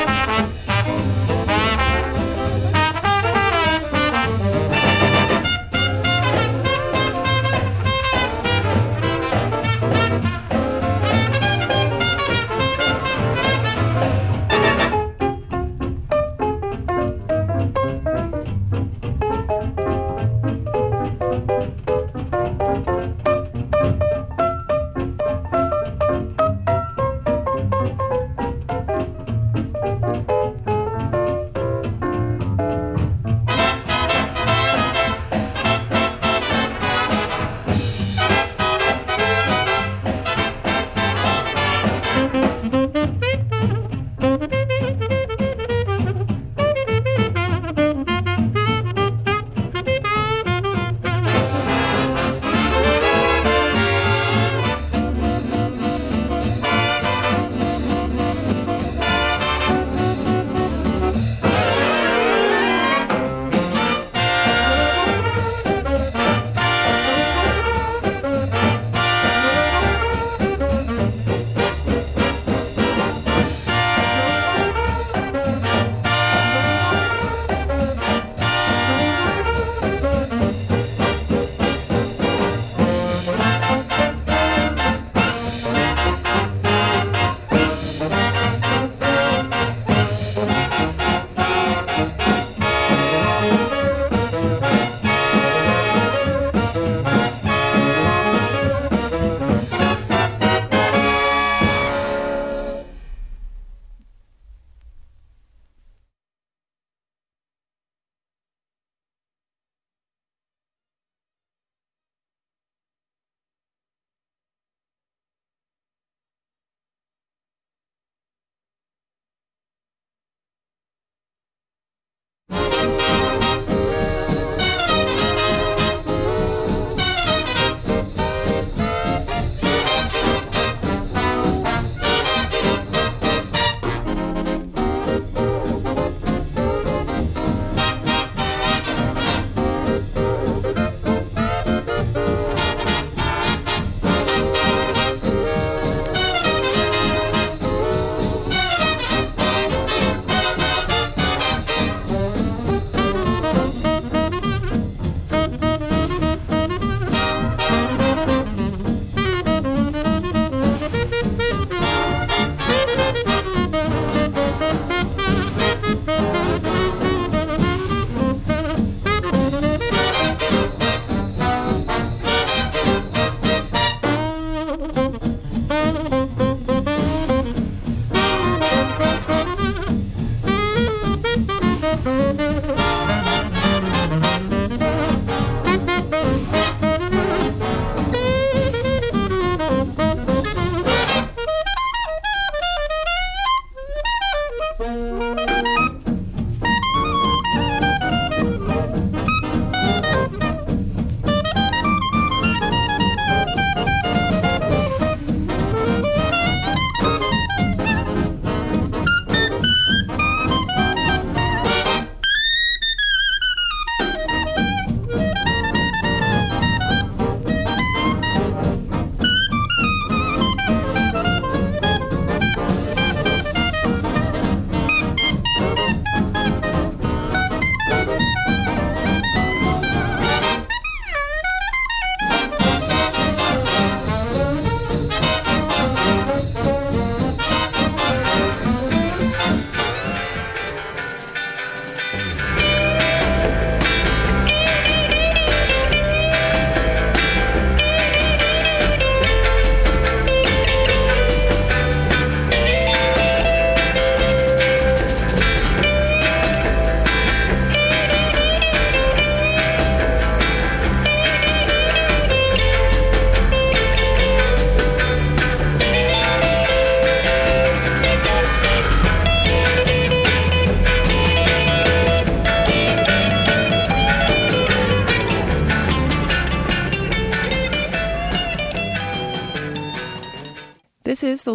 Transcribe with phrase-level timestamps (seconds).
[0.00, 0.49] is the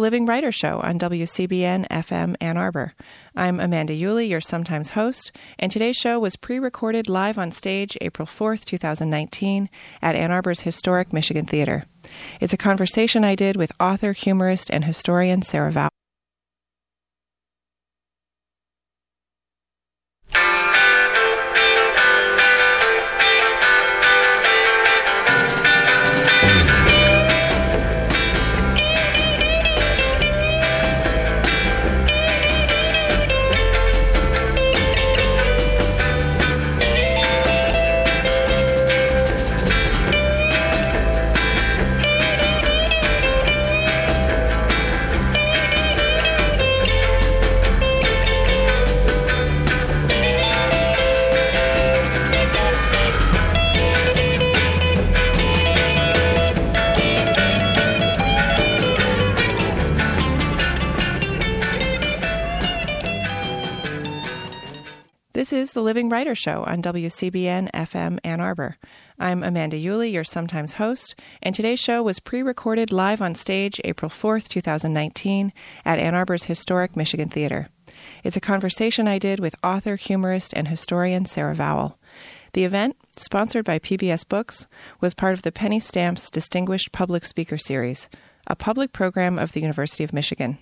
[0.06, 2.94] Living Writer Show on WCBN FM Ann Arbor.
[3.34, 7.98] I'm Amanda Uhle, your sometimes host, and today's show was pre recorded live on stage
[8.00, 9.68] April 4th, 2019,
[10.00, 11.82] at Ann Arbor's historic Michigan Theater.
[12.40, 16.05] It's a conversation I did with author, humorist, and historian Sarah Vowell.
[65.56, 68.76] Is the Living Writer Show on WCBN FM Ann Arbor.
[69.18, 73.80] I'm Amanda Uhle, your sometimes host, and today's show was pre recorded live on stage
[73.82, 75.54] April 4th, 2019,
[75.86, 77.68] at Ann Arbor's historic Michigan Theater.
[78.22, 81.96] It's a conversation I did with author, humorist, and historian Sarah Vowell.
[82.52, 84.66] The event, sponsored by PBS Books,
[85.00, 88.10] was part of the Penny Stamps Distinguished Public Speaker Series,
[88.46, 90.58] a public program of the University of Michigan.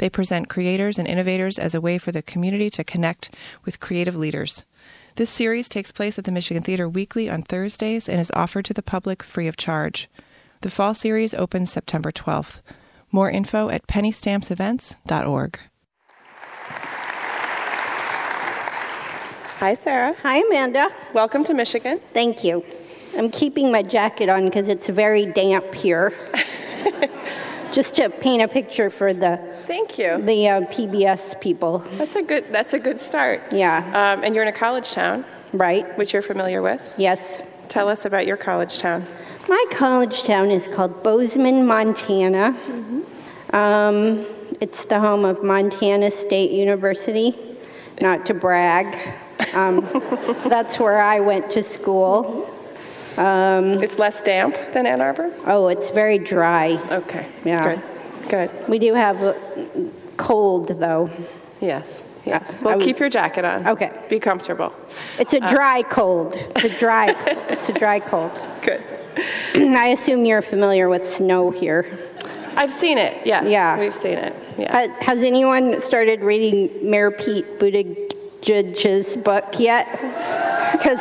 [0.00, 3.34] They present creators and innovators as a way for the community to connect
[3.66, 4.64] with creative leaders.
[5.16, 8.72] This series takes place at the Michigan Theater weekly on Thursdays and is offered to
[8.72, 10.08] the public free of charge.
[10.62, 12.60] The fall series opens September 12th.
[13.12, 15.58] More info at pennystampsevents.org.
[19.58, 20.16] Hi, Sarah.
[20.22, 20.88] Hi, Amanda.
[21.12, 22.00] Welcome to Michigan.
[22.14, 22.64] Thank you.
[23.18, 26.14] I'm keeping my jacket on because it's very damp here.
[27.72, 30.20] Just to paint a picture for the Thank you.
[30.22, 31.84] the uh, PBS people.
[31.98, 32.46] That's a good.
[32.50, 33.52] That's a good start.
[33.52, 33.78] Yeah.
[33.94, 35.86] Um, and you're in a college town, Right?
[35.96, 36.82] which you're familiar with.
[36.98, 37.42] Yes.
[37.68, 39.06] Tell us about your college town.
[39.48, 42.56] My college town is called Bozeman, Montana.
[43.52, 44.26] Um,
[44.60, 47.36] it's the home of Montana State University.
[48.00, 48.96] Not to brag.
[49.54, 49.88] Um,
[50.48, 52.48] that's where I went to school.
[53.18, 55.32] It's less damp than Ann Arbor.
[55.46, 56.72] Oh, it's very dry.
[56.90, 57.26] Okay.
[57.44, 57.76] Yeah.
[57.76, 57.82] Good.
[58.30, 58.68] Good.
[58.68, 59.34] We do have uh,
[60.16, 61.10] cold, though.
[61.60, 62.02] Yes.
[62.24, 62.48] Yes.
[62.48, 63.66] Uh, I well, would- keep your jacket on.
[63.66, 63.90] Okay.
[64.08, 64.72] Be comfortable.
[65.18, 66.34] It's a dry cold.
[66.56, 67.10] It's a dry.
[67.48, 68.38] it's a dry cold.
[68.62, 68.82] Good.
[69.54, 71.98] I assume you're familiar with snow here.
[72.56, 73.26] I've seen it.
[73.26, 73.48] Yes.
[73.48, 73.78] Yeah.
[73.78, 74.34] We've seen it.
[74.58, 74.76] Yeah.
[74.76, 77.58] Has, has anyone started reading Mayor Pete
[78.42, 79.86] Buttigieg's book yet?
[80.72, 81.00] Because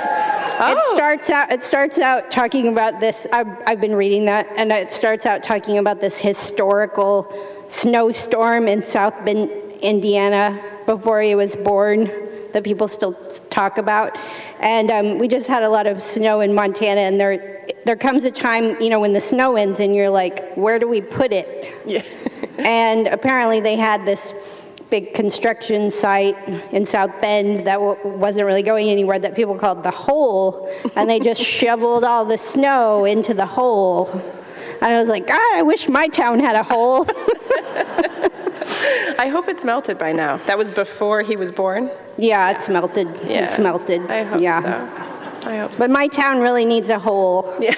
[0.62, 0.74] Oh.
[0.78, 1.52] it starts out.
[1.54, 3.26] It starts out talking about this.
[3.32, 7.34] I've, I've been reading that, and it starts out talking about this historical
[7.70, 9.50] snowstorm in South Bend,
[9.82, 12.12] Indiana, before he was born.
[12.52, 13.14] That people still
[13.52, 14.18] talk about,
[14.60, 18.24] and um, we just had a lot of snow in Montana, and there there comes
[18.26, 21.32] a time, you know, when the snow ends, and you're like, where do we put
[21.32, 21.78] it?
[21.86, 22.02] yeah.
[22.58, 24.34] And apparently, they had this
[24.90, 26.36] big construction site
[26.72, 31.10] in South Bend that w- wasn't really going anywhere that people called the hole, and
[31.10, 34.10] they just shoveled all the snow into the hole.
[34.82, 37.06] And I was like, God, I wish my town had a hole.
[39.20, 40.38] I hope it's melted by now.
[40.48, 41.92] That was before he was born.
[42.18, 43.08] yeah, it's melted.
[43.26, 43.46] Yeah.
[43.46, 44.10] It's melted.
[44.10, 44.62] I hope yeah.
[45.42, 45.50] so.
[45.50, 45.80] I hope so.
[45.80, 47.56] But my town really needs a hole.
[47.60, 47.76] Yeah.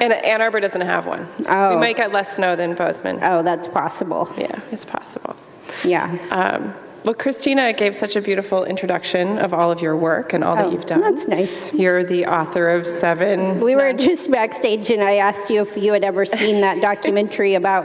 [0.00, 1.28] And Ann Arbor doesn't have one.
[1.46, 1.74] Oh.
[1.74, 3.20] We might get less snow than Bozeman.
[3.22, 4.28] Oh, that's possible.
[4.36, 5.36] Yeah, it's possible.
[5.84, 6.16] Yeah.
[6.30, 6.74] Um,
[7.04, 10.62] well, Christina gave such a beautiful introduction of all of your work and all Oh,
[10.62, 11.00] that you've done.
[11.02, 11.70] that's nice.
[11.74, 13.60] You're the author of seven.
[13.60, 17.54] We were just backstage, and I asked you if you had ever seen that documentary
[17.56, 17.84] about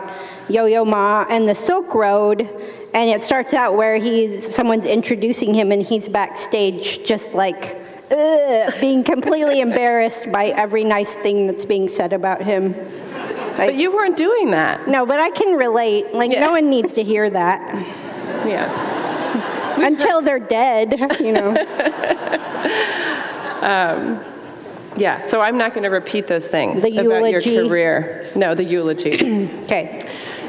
[0.49, 2.47] Yo-Yo Ma and the Silk Road.
[2.93, 7.77] And it starts out where he's someone's introducing him, and he's backstage, just like
[8.11, 12.73] ugh, being completely embarrassed by every nice thing that's being said about him.
[13.67, 14.87] But you weren't doing that.
[14.87, 16.13] No, but I can relate.
[16.13, 16.41] Like Yeah.
[16.41, 17.59] no one needs to hear that
[18.47, 19.77] Yeah.
[19.85, 20.95] until they're dead.
[21.19, 21.55] You know.
[23.61, 24.23] Um,
[24.95, 25.21] yeah.
[25.27, 27.51] So I'm not going to repeat those things The about eulogy?
[27.51, 28.31] your career.
[28.35, 29.49] No, the eulogy.
[29.65, 29.99] Okay.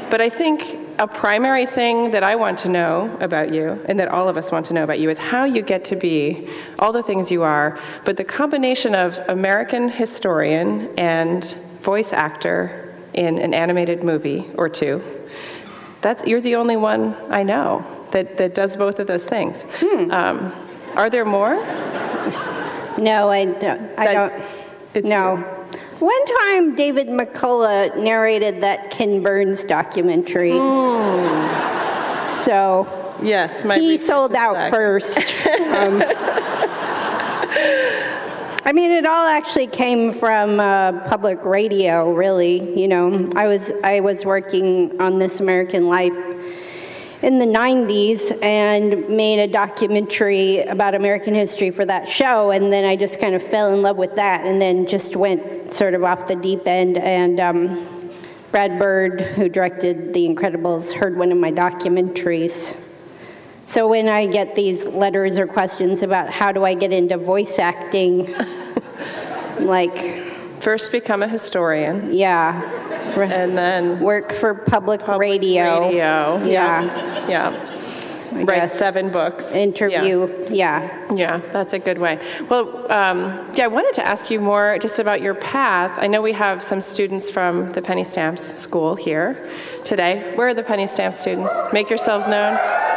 [0.09, 4.07] but I think a primary thing that I want to know about you, and that
[4.07, 6.47] all of us want to know about you, is how you get to be
[6.79, 12.80] all the things you are, but the combination of American historian and voice actor
[13.13, 15.03] in an animated movie or two.
[16.01, 19.57] That's you're the only one I know that, that does both of those things.
[19.79, 20.11] Hmm.
[20.11, 20.53] Um,
[20.95, 21.55] are there more?
[22.97, 23.99] No, I don't.
[23.99, 24.43] I don't.
[24.93, 25.37] it's no.
[25.37, 25.43] you.
[25.99, 30.51] One time, David McCullough narrated that Ken Burns documentary.
[32.43, 32.87] So
[33.21, 34.71] Yes, my he sold out back.
[34.71, 35.19] first.
[35.71, 36.03] Um,
[38.63, 42.79] I mean, it all actually came from uh, public radio, really.
[42.79, 46.13] You know, I was I was working on This American Life
[47.23, 52.51] in the 90s and made a documentary about American history for that show.
[52.51, 55.73] And then I just kind of fell in love with that and then just went
[55.73, 56.97] sort of off the deep end.
[56.97, 58.17] And um,
[58.51, 62.75] Brad Bird, who directed The Incredibles, heard one of my documentaries.
[63.71, 67.57] So when I get these letters or questions about how do I get into voice
[67.57, 68.35] acting,
[69.59, 70.27] like,
[70.59, 72.61] First, become a historian, yeah,
[73.17, 75.87] and then work for public, public radio.
[75.87, 76.45] radio.
[76.45, 77.27] Yeah.
[77.27, 77.80] yeah.
[78.31, 78.77] I guess.
[78.77, 79.53] seven books.
[79.53, 81.07] Interview, yeah.
[81.11, 81.15] Yeah.
[81.15, 82.19] yeah, that's a good way.
[82.49, 85.97] Well, um, yeah, I wanted to ask you more just about your path.
[86.01, 89.49] I know we have some students from the Penny Stamps School here
[89.83, 90.33] today.
[90.35, 91.53] Where are the Penny Stamps students?
[91.73, 92.53] Make yourselves known.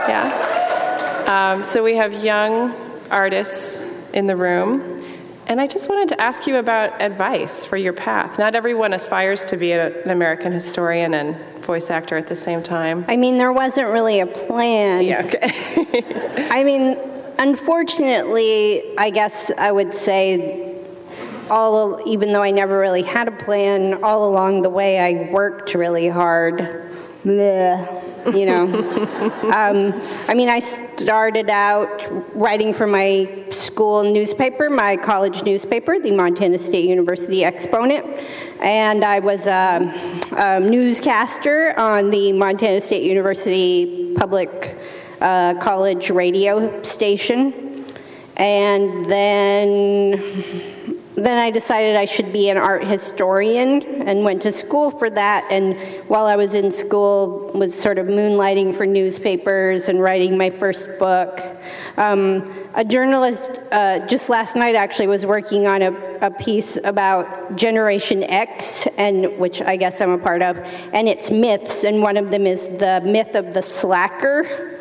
[0.09, 1.25] Yeah.
[1.27, 2.75] Um, so we have young
[3.11, 3.79] artists
[4.13, 5.03] in the room.
[5.47, 8.39] And I just wanted to ask you about advice for your path.
[8.39, 12.63] Not everyone aspires to be a, an American historian and voice actor at the same
[12.63, 13.05] time.
[13.09, 15.05] I mean, there wasn't really a plan.
[15.05, 16.49] Yeah, okay.
[16.51, 16.97] I mean,
[17.39, 20.73] unfortunately, I guess I would say
[21.51, 25.75] all even though I never really had a plan, all along the way I worked
[25.75, 26.91] really hard.
[27.25, 28.65] Blech you know.
[29.53, 32.03] um, I mean, I started out
[32.35, 38.07] writing for my school newspaper, my college newspaper, the Montana State University Exponent,
[38.61, 44.79] and I was a, a newscaster on the Montana State University Public
[45.21, 47.85] uh, College radio station.
[48.37, 54.91] And then then I decided I should be an art historian and went to school
[54.91, 55.47] for that.
[55.51, 55.79] And
[56.09, 60.89] while I was in school, was sort of moonlighting for newspapers and writing my first
[60.99, 61.41] book.
[61.97, 67.55] Um, a journalist uh, just last night actually was working on a, a, piece about
[67.55, 71.85] Generation X, and which I guess I'm a part of, and its myths.
[71.85, 74.74] And one of them is the myth of the slacker.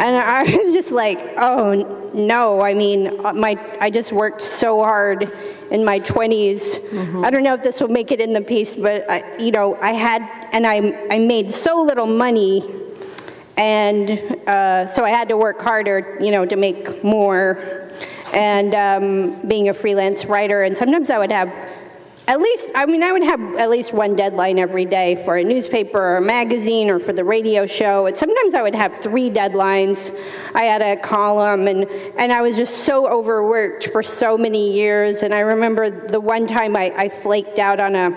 [0.00, 2.60] And I was just like, oh no.
[2.60, 5.32] I mean, my I just worked so hard
[5.70, 6.80] in my 20s.
[6.90, 7.24] Mm-hmm.
[7.24, 9.76] I don't know if this will make it in the piece, but I, you know,
[9.80, 10.22] I had
[10.52, 12.62] and I I made so little money,
[13.56, 14.10] and
[14.46, 17.88] uh, so I had to work harder, you know, to make more.
[18.32, 21.52] And um, being a freelance writer, and sometimes I would have
[22.28, 25.44] at least, I mean, I would have at least one deadline every day for a
[25.44, 28.06] newspaper or a magazine or for the radio show.
[28.06, 30.16] And sometimes I would have three deadlines.
[30.54, 31.84] I had a column, and,
[32.16, 35.24] and I was just so overworked for so many years.
[35.24, 38.10] And I remember the one time I, I flaked out on a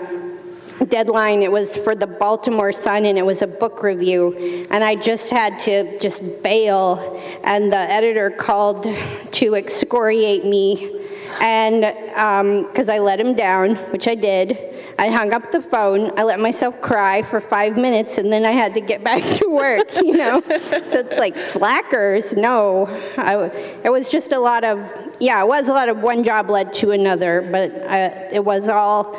[0.88, 4.94] deadline it was for the baltimore sun and it was a book review and i
[4.94, 8.86] just had to just bail and the editor called
[9.32, 11.05] to excoriate me
[11.40, 14.58] and because um, I let him down, which I did,
[14.98, 16.16] I hung up the phone.
[16.18, 19.48] I let myself cry for five minutes, and then I had to get back to
[19.48, 19.94] work.
[19.96, 22.32] You know, so it's like slackers.
[22.34, 23.46] No, I,
[23.84, 24.78] it was just a lot of
[25.20, 25.42] yeah.
[25.42, 29.16] It was a lot of one job led to another, but uh, it was all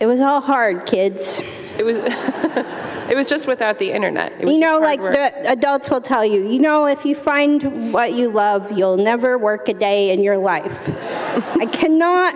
[0.00, 1.40] it was all hard, kids.
[1.78, 1.98] It was.
[3.08, 4.40] It was just without the internet.
[4.40, 5.12] you know, like work.
[5.12, 9.36] the adults will tell you, you know, if you find what you love, you'll never
[9.36, 10.88] work a day in your life.
[10.88, 12.34] I cannot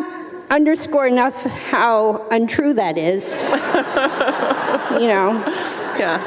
[0.51, 3.49] underscore enough how untrue that is.
[5.01, 5.43] you know.
[5.99, 6.23] Yeah.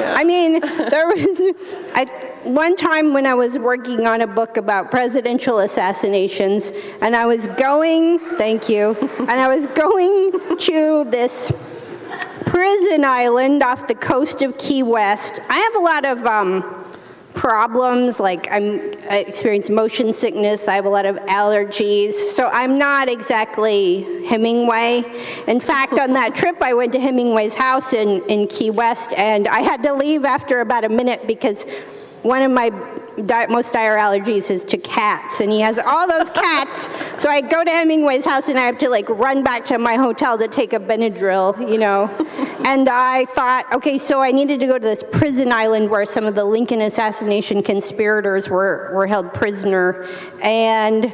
[0.00, 0.14] Yeah.
[0.16, 1.54] I mean, there was
[1.94, 2.06] I,
[2.44, 7.46] one time when I was working on a book about presidential assassinations, and I was
[7.46, 11.52] going, thank you, and I was going to this
[12.52, 15.40] prison island off the coast of Key West.
[15.48, 16.84] I have a lot of um,
[17.32, 22.76] problems, like I'm, I experience motion sickness, I have a lot of allergies, so I'm
[22.76, 25.02] not exactly Hemingway.
[25.46, 29.48] In fact, on that trip, I went to Hemingway's house in, in Key West, and
[29.48, 31.64] I had to leave after about a minute because
[32.20, 32.70] one of my
[33.26, 36.88] di- most dire allergies is to cats, and he has all those cats.
[37.20, 39.94] so I go to Hemingway's house, and I have to like run back to my
[39.94, 42.08] hotel to take a Benadryl, you know.
[42.64, 46.24] and I thought, okay, so I needed to go to this prison island where some
[46.24, 50.08] of the Lincoln assassination conspirators were were held prisoner,
[50.42, 51.12] and.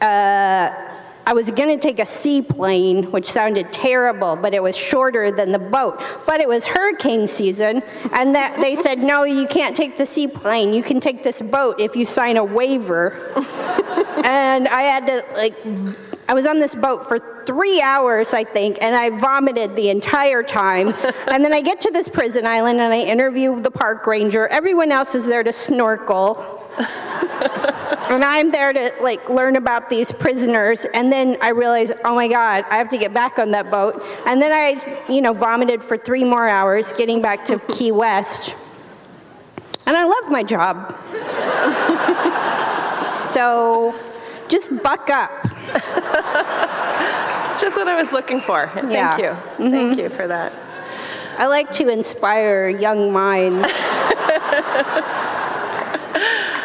[0.00, 0.85] Uh,
[1.28, 5.50] I was going to take a seaplane, which sounded terrible, but it was shorter than
[5.50, 6.00] the boat.
[6.24, 10.72] But it was hurricane season, and that they said, no, you can't take the seaplane.
[10.72, 13.32] You can take this boat if you sign a waiver.
[14.24, 15.56] and I had to, like,
[16.28, 20.44] I was on this boat for three hours, I think, and I vomited the entire
[20.44, 20.88] time.
[21.26, 24.46] and then I get to this prison island and I interview the park ranger.
[24.48, 26.65] Everyone else is there to snorkel.
[26.78, 30.86] And I'm there to like learn about these prisoners.
[30.94, 34.02] And then I realize, oh my God, I have to get back on that boat.
[34.26, 38.54] And then I, you know, vomited for three more hours getting back to Key West.
[39.86, 40.94] And I love my job.
[43.32, 43.94] so
[44.48, 45.30] just buck up.
[47.52, 48.70] it's just what I was looking for.
[48.74, 49.16] Thank yeah.
[49.16, 49.24] you.
[49.24, 49.70] Mm-hmm.
[49.70, 50.52] Thank you for that.
[51.38, 53.68] I like to inspire young minds.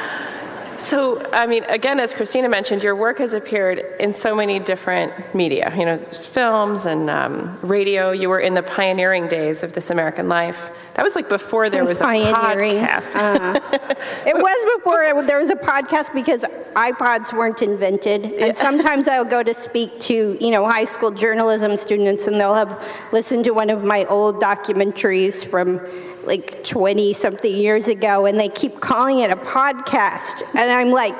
[0.81, 5.13] So, I mean, again, as Christina mentioned, your work has appeared in so many different
[5.35, 5.71] media.
[5.77, 8.11] You know, films and um, radio.
[8.11, 10.59] You were in the pioneering days of This American Life.
[10.95, 13.15] That was like before there was a podcast.
[13.15, 13.59] Uh,
[14.25, 16.41] it was before it, there was a podcast because
[16.75, 18.23] iPods weren't invented.
[18.23, 18.51] And yeah.
[18.53, 22.83] sometimes I'll go to speak to, you know, high school journalism students and they'll have
[23.11, 25.79] listened to one of my old documentaries from
[26.25, 30.43] like 20 something years ago and they keep calling it a podcast.
[30.53, 31.15] And I'm like,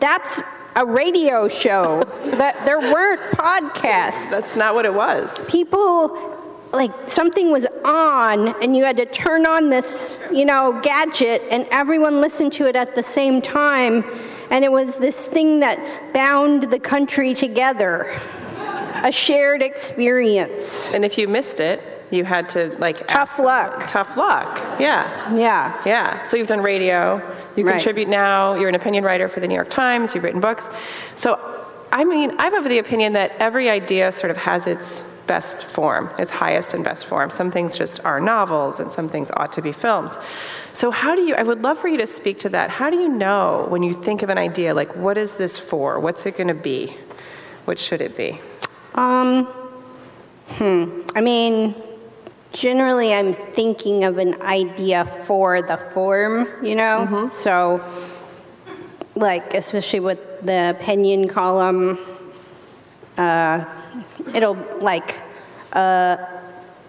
[0.00, 0.40] that's
[0.76, 2.04] a radio show.
[2.36, 4.30] that there weren't podcasts.
[4.30, 5.30] That's not what it was.
[5.48, 6.33] People
[6.74, 11.66] like something was on and you had to turn on this, you know, gadget and
[11.70, 14.04] everyone listened to it at the same time
[14.50, 18.20] and it was this thing that bound the country together.
[19.02, 20.90] A shared experience.
[20.92, 23.86] And if you missed it, you had to like tough luck.
[23.86, 24.80] Tough luck.
[24.80, 25.34] Yeah.
[25.34, 25.80] Yeah.
[25.84, 26.22] Yeah.
[26.28, 27.16] So you've done radio.
[27.56, 27.72] You right.
[27.72, 28.54] contribute now.
[28.54, 30.14] You're an opinion writer for the New York Times.
[30.14, 30.68] You've written books.
[31.14, 31.38] So,
[31.92, 36.10] I mean, I'm of the opinion that every idea sort of has its best form,
[36.18, 37.30] its highest and best form.
[37.30, 40.16] Some things just are novels, and some things ought to be films.
[40.72, 41.34] So, how do you?
[41.34, 42.70] I would love for you to speak to that.
[42.70, 46.00] How do you know when you think of an idea, like what is this for?
[46.00, 46.96] What's it going to be?
[47.64, 48.40] What should it be?
[48.94, 49.46] Um.
[50.48, 51.02] Hmm.
[51.14, 51.74] I mean,
[52.54, 57.06] generally I'm thinking of an idea for the form, you know?
[57.08, 57.34] Mm-hmm.
[57.34, 57.84] So,
[59.16, 61.98] like, especially with the opinion column,
[63.18, 63.64] uh,
[64.32, 65.16] it'll, like,
[65.72, 66.16] uh,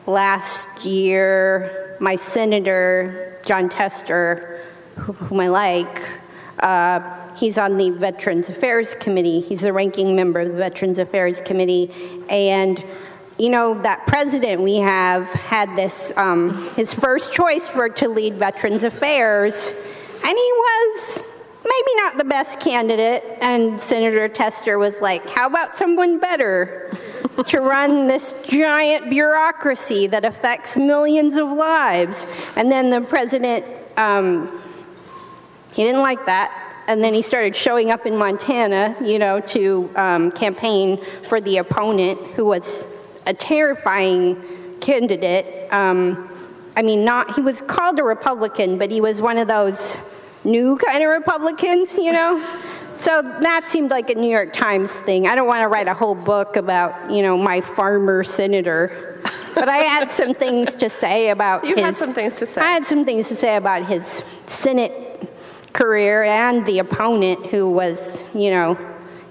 [0.05, 4.65] last year, my senator, Jon Tester,
[4.95, 6.01] whom I like,
[6.59, 6.99] uh,
[7.35, 9.41] he's on the Veterans Affairs Committee.
[9.41, 11.91] He's the ranking member of the Veterans Affairs Committee.
[12.29, 12.83] And
[13.37, 18.35] you know, that president we have had this, um, his first choice for to lead
[18.35, 19.73] Veterans Affairs,
[20.23, 21.23] and he was
[21.65, 23.23] maybe not the best candidate.
[23.41, 26.95] And Senator Tester was like, how about someone better
[27.47, 32.25] to run this giant bureaucracy that affects millions of lives?
[32.55, 33.65] And then the president,
[33.97, 34.61] um,
[35.73, 39.89] he didn't like that and then he started showing up in Montana, you know, to
[39.95, 42.85] um, campaign for the opponent who was
[43.25, 45.71] a terrifying candidate.
[45.73, 46.29] Um,
[46.75, 49.97] I mean, not he was called a Republican, but he was one of those
[50.45, 52.61] new kind of Republicans, you know.
[52.97, 55.27] So that seemed like a New York Times thing.
[55.27, 59.21] I don't want to write a whole book about, you know, my farmer senator,
[59.53, 61.83] but I had some things to say about you his.
[61.83, 62.61] had some things to say.
[62.61, 65.29] I had some things to say about his Senate
[65.73, 68.77] career and the opponent, who was, you know,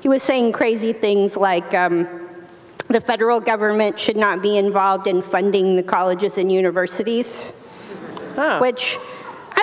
[0.01, 1.73] he was saying crazy things like.
[1.73, 2.21] Um,
[2.89, 7.51] the federal government should not be involved in funding the colleges and universities,
[8.37, 8.59] huh.
[8.61, 8.99] which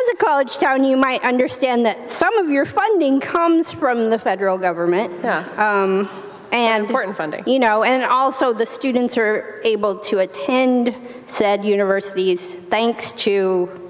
[0.03, 4.19] as a college town, you might understand that some of your funding comes from the
[4.19, 5.13] federal government.
[5.23, 5.45] Yeah.
[5.57, 6.09] Um,
[6.51, 7.47] and important funding.
[7.47, 10.95] You know, and also the students are able to attend
[11.27, 13.89] said universities thanks to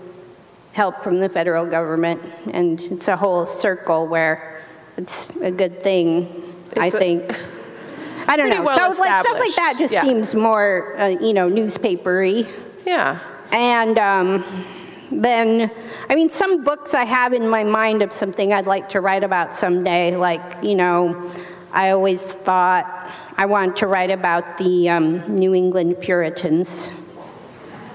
[0.74, 2.21] help from the federal government,
[2.54, 4.63] and it's a whole circle where
[4.97, 6.54] it's a good thing.
[6.71, 7.36] It's I a- think.
[8.28, 8.62] I don't know.
[8.62, 10.04] well so like stuff like that just yeah.
[10.04, 12.47] seems more, uh, you know, newspapery.
[12.86, 13.19] Yeah.
[13.52, 14.65] And um,
[15.12, 15.71] then,
[16.10, 19.24] I mean, some books I have in my mind of something I'd like to write
[19.24, 20.15] about someday.
[20.15, 21.32] Like, you know,
[21.71, 26.89] I always thought I wanted to write about the um, New England Puritans.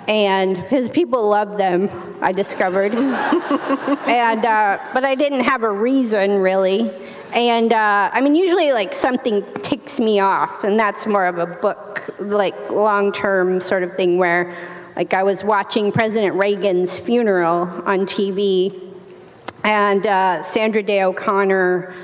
[0.09, 1.91] And his people loved them,
[2.23, 2.95] I discovered.
[2.95, 6.93] and, uh, but I didn't have a reason really.
[7.33, 11.47] And uh, I mean, usually like something ticks me off, and that's more of a
[11.47, 14.57] book, like long term sort of thing where,
[14.97, 18.95] like, I was watching President Reagan's funeral on TV,
[19.63, 21.95] and uh, Sandra Day O'Connor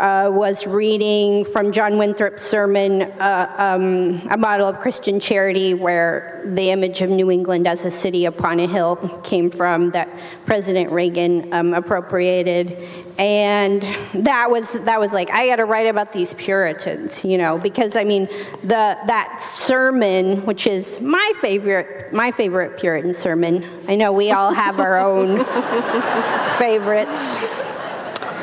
[0.00, 6.42] uh, was reading from John Winthrop's sermon, uh, um, A Model of Christian Charity, where
[6.54, 10.08] the image of New England as a city upon a hill came from, that
[10.46, 12.78] President Reagan um, appropriated.
[13.18, 13.82] And
[14.14, 17.94] that was, that was like, I got to write about these Puritans, you know, because
[17.94, 18.26] I mean,
[18.62, 24.54] the, that sermon, which is my favorite, my favorite Puritan sermon, I know we all
[24.54, 25.44] have our own
[26.58, 27.36] favorites.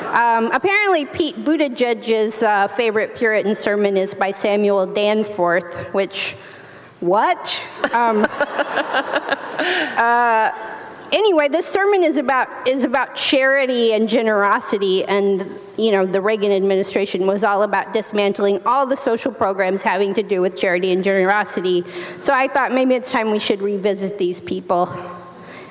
[0.07, 6.37] Um, apparently, Pete Buttigieg's uh, favorite Puritan sermon is by Samuel Danforth, which,
[7.01, 7.53] what?
[7.91, 10.51] Um, uh,
[11.11, 16.53] anyway, this sermon is about is about charity and generosity, and you know the Reagan
[16.53, 21.03] administration was all about dismantling all the social programs having to do with charity and
[21.03, 21.83] generosity.
[22.21, 24.87] So I thought maybe it's time we should revisit these people.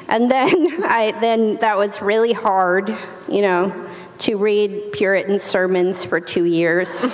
[0.08, 2.94] And then I then that was really hard,
[3.28, 3.85] you know
[4.20, 7.04] to read Puritan sermons for two years.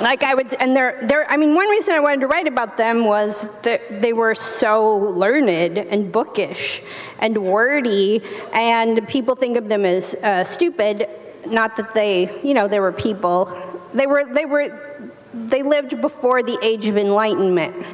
[0.00, 2.76] like I would, and they're, they're, I mean, one reason I wanted to write about
[2.76, 6.82] them was that they were so learned and bookish
[7.18, 11.08] and wordy, and people think of them as uh, stupid.
[11.46, 13.52] Not that they, you know, they were people.
[13.92, 17.86] They were, they were, they lived before the age of enlightenment.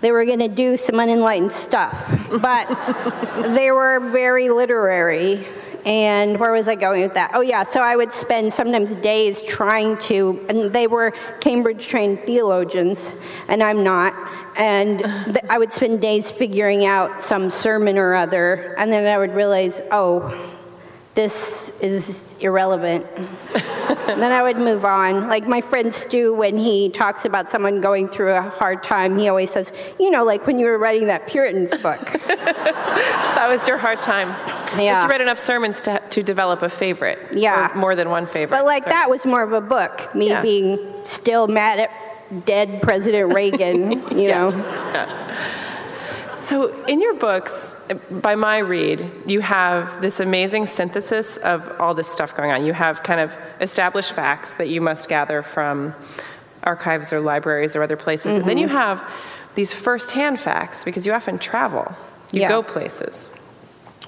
[0.00, 1.96] They were going to do some unenlightened stuff,
[2.42, 2.66] but
[3.54, 5.46] they were very literary
[5.84, 7.32] and where was I going with that?
[7.34, 12.22] Oh, yeah, so I would spend sometimes days trying to, and they were Cambridge trained
[12.24, 13.14] theologians,
[13.48, 14.14] and I'm not.
[14.56, 19.18] And th- I would spend days figuring out some sermon or other, and then I
[19.18, 20.53] would realize, oh,
[21.14, 23.06] this is irrelevant.
[23.52, 25.28] then I would move on.
[25.28, 29.28] Like my friend Stu, when he talks about someone going through a hard time, he
[29.28, 32.00] always says, you know, like when you were writing that Puritans book.
[32.26, 34.28] that was your hard time.
[34.78, 34.94] Yeah.
[34.94, 37.18] But you read enough sermons to, to develop a favorite.
[37.32, 37.70] Yeah.
[37.76, 38.56] more than one favorite.
[38.56, 38.92] But like Sorry.
[38.92, 40.42] that was more of a book, me yeah.
[40.42, 41.90] being still mad at
[42.44, 44.50] dead President Reagan, you know.
[44.50, 45.23] Yeah.
[46.44, 47.74] So, in your books,
[48.10, 52.66] by my read, you have this amazing synthesis of all this stuff going on.
[52.66, 55.94] You have kind of established facts that you must gather from
[56.62, 58.26] archives or libraries or other places.
[58.26, 58.40] Mm-hmm.
[58.40, 58.76] And then you mm-hmm.
[58.76, 59.10] have
[59.54, 61.96] these firsthand facts because you often travel,
[62.30, 62.48] you yeah.
[62.48, 63.30] go places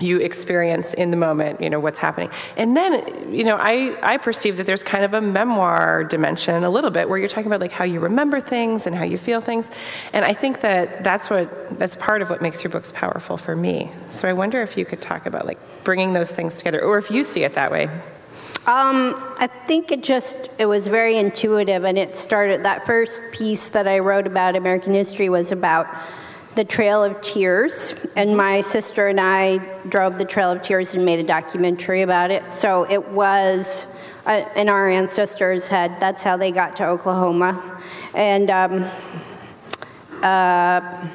[0.00, 2.30] you experience in the moment, you know, what's happening.
[2.56, 6.70] And then, you know, I, I perceive that there's kind of a memoir dimension a
[6.70, 9.40] little bit where you're talking about like how you remember things and how you feel
[9.40, 9.70] things.
[10.12, 13.56] And I think that that's what, that's part of what makes your books powerful for
[13.56, 13.90] me.
[14.10, 17.10] So I wonder if you could talk about like bringing those things together or if
[17.10, 17.88] you see it that way.
[18.66, 22.64] Um, I think it just it was very intuitive, and it started.
[22.64, 25.86] That first piece that I wrote about American history was about
[26.56, 29.58] the Trail of Tears, and my sister and I
[29.90, 32.50] drove the Trail of Tears and made a documentary about it.
[32.50, 33.86] So it was,
[34.24, 37.82] uh, and our ancestors had, that's how they got to Oklahoma.
[38.14, 38.90] And um,
[40.22, 41.08] uh,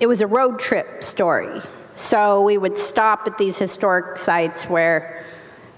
[0.00, 1.60] it was a road trip story.
[1.94, 5.26] So we would stop at these historic sites where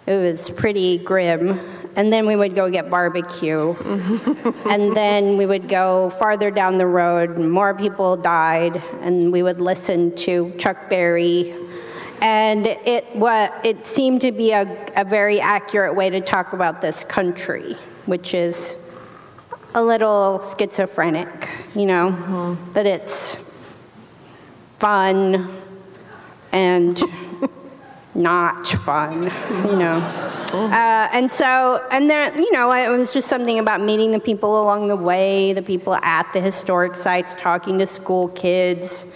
[0.06, 3.74] it was pretty grim and then we would go get barbecue.
[4.68, 9.60] and then we would go farther down the road, more people died, and we would
[9.60, 11.54] listen to Chuck Berry.
[12.20, 16.80] And it, what, it seemed to be a, a very accurate way to talk about
[16.80, 17.76] this country,
[18.06, 18.76] which is
[19.74, 22.72] a little schizophrenic, you know, mm-hmm.
[22.72, 23.36] that it's
[24.78, 25.56] fun
[26.52, 27.02] and
[28.14, 29.24] not fun,
[29.66, 29.98] you know.
[30.52, 34.62] Uh, and so, and there, you know, it was just something about meeting the people
[34.62, 39.06] along the way, the people at the historic sites, talking to school kids.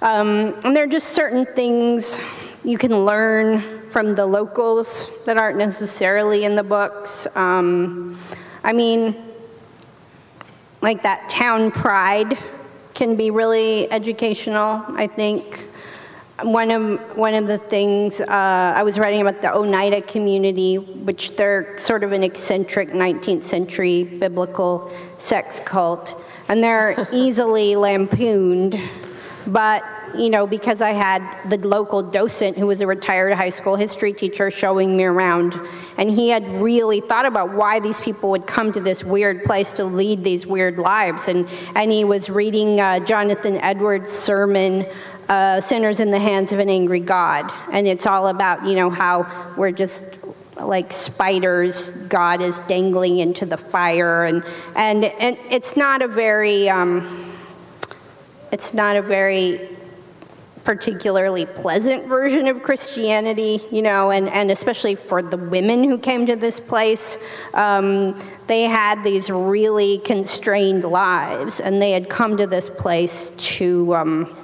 [0.00, 2.16] Um, and there are just certain things
[2.64, 7.26] you can learn from the locals that aren't necessarily in the books.
[7.34, 8.18] Um,
[8.64, 9.14] I mean,
[10.80, 12.38] like that town pride
[12.94, 15.68] can be really educational, I think
[16.42, 18.26] one of one of the things uh,
[18.76, 24.04] I was writing about the Oneida community, which they're sort of an eccentric 19th century
[24.04, 28.80] biblical sex cult, and they're easily lampooned.
[29.46, 29.84] But
[30.16, 34.12] you know, because I had the local docent who was a retired high school history
[34.12, 35.58] teacher showing me around,
[35.96, 39.72] and he had really thought about why these people would come to this weird place
[39.72, 44.86] to lead these weird lives, and and he was reading uh, Jonathan Edwards' sermon
[45.28, 47.52] uh, sinners in the hands of an angry God.
[47.70, 50.04] And it's all about, you know, how we're just
[50.56, 54.26] like spiders, God is dangling into the fire.
[54.26, 54.44] And,
[54.76, 57.32] and, and it's not a very, um,
[58.50, 59.76] it's not a very
[60.64, 66.26] particularly pleasant version of Christianity, you know, and, and especially for the women who came
[66.26, 67.18] to this place.
[67.54, 73.94] Um, they had these really constrained lives, and they had come to this place to.
[73.94, 74.36] Um,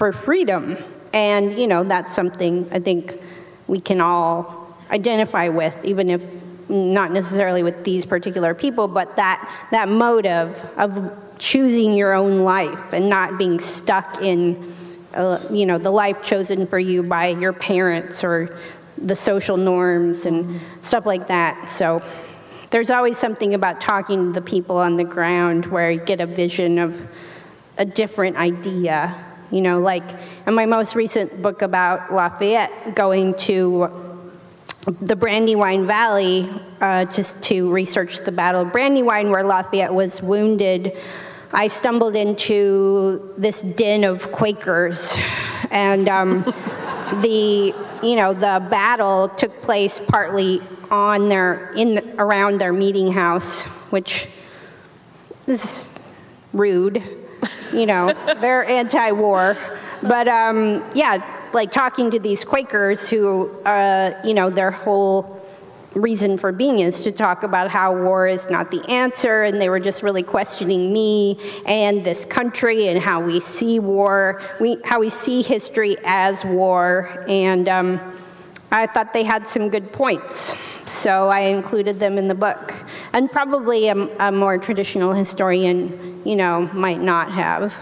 [0.00, 0.78] for freedom.
[1.12, 3.20] And, you know, that's something I think
[3.66, 6.22] we can all identify with, even if
[6.70, 12.94] not necessarily with these particular people, but that, that motive of choosing your own life
[12.94, 14.74] and not being stuck in,
[15.14, 18.58] uh, you know, the life chosen for you by your parents or
[18.98, 21.70] the social norms and stuff like that.
[21.70, 22.02] So
[22.70, 26.26] there's always something about talking to the people on the ground where you get a
[26.26, 26.94] vision of
[27.78, 30.04] a different idea you know, like
[30.46, 33.90] in my most recent book about Lafayette going to
[35.02, 36.48] the Brandywine Valley
[36.80, 40.96] uh, just to research the Battle of Brandywine, where Lafayette was wounded,
[41.52, 45.16] I stumbled into this den of Quakers,
[45.70, 46.42] and um,
[47.22, 53.12] the you know the battle took place partly on their in the, around their meeting
[53.12, 54.28] house, which
[55.46, 55.84] is
[56.52, 57.02] rude
[57.72, 59.56] you know, they're anti war.
[60.02, 65.39] But um, yeah, like talking to these Quakers who, uh, you know, their whole
[65.94, 69.68] reason for being is to talk about how war is not the answer, and they
[69.68, 75.00] were just really questioning me and this country and how we see war, we, how
[75.00, 77.24] we see history as war.
[77.28, 78.18] And um,
[78.70, 80.54] I thought they had some good points,
[80.86, 82.74] so I included them in the book.
[83.12, 87.74] And probably a, a more traditional historian, you know, might not have.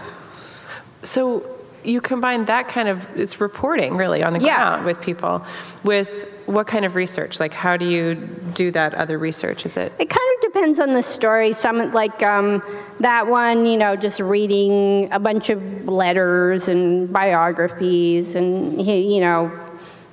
[1.03, 4.55] So you combine that kind of it's reporting really on the Yeah.
[4.57, 5.45] ground with people
[5.83, 8.15] with what kind of research like how do you
[8.53, 11.53] do that other research is it It kind of depends on the story.
[11.53, 12.63] Some like um,
[12.99, 19.51] that one, you know, just reading a bunch of letters and biographies, and you know,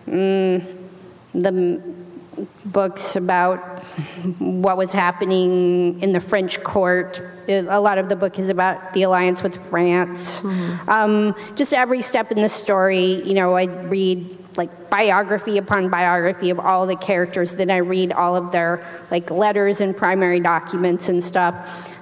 [0.06, 0.62] mm,
[1.34, 1.80] the
[2.66, 3.58] books about
[4.38, 7.20] what was happening in the French court.
[7.46, 10.42] It- A lot of the book is about the alliance with France.
[10.88, 16.48] Um, just every step in the story, you know, I'd read like biography upon biography
[16.48, 17.54] of all the characters.
[17.54, 21.54] Then I read all of their like letters and primary documents and stuff.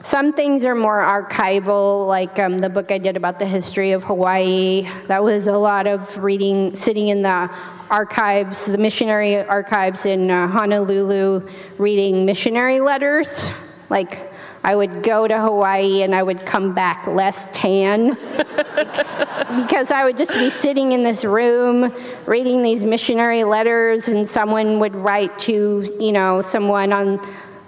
[0.05, 4.05] Some things are more archival, like um, the book I did about the history of
[4.05, 4.89] Hawaii.
[5.09, 7.51] That was a lot of reading, sitting in the
[7.91, 13.51] archives, the missionary archives in uh, Honolulu, reading missionary letters.
[13.91, 14.33] Like
[14.65, 18.15] I would go to Hawaii and I would come back less tan
[19.63, 21.95] because I would just be sitting in this room
[22.27, 27.21] reading these missionary letters, and someone would write to, you know, someone on,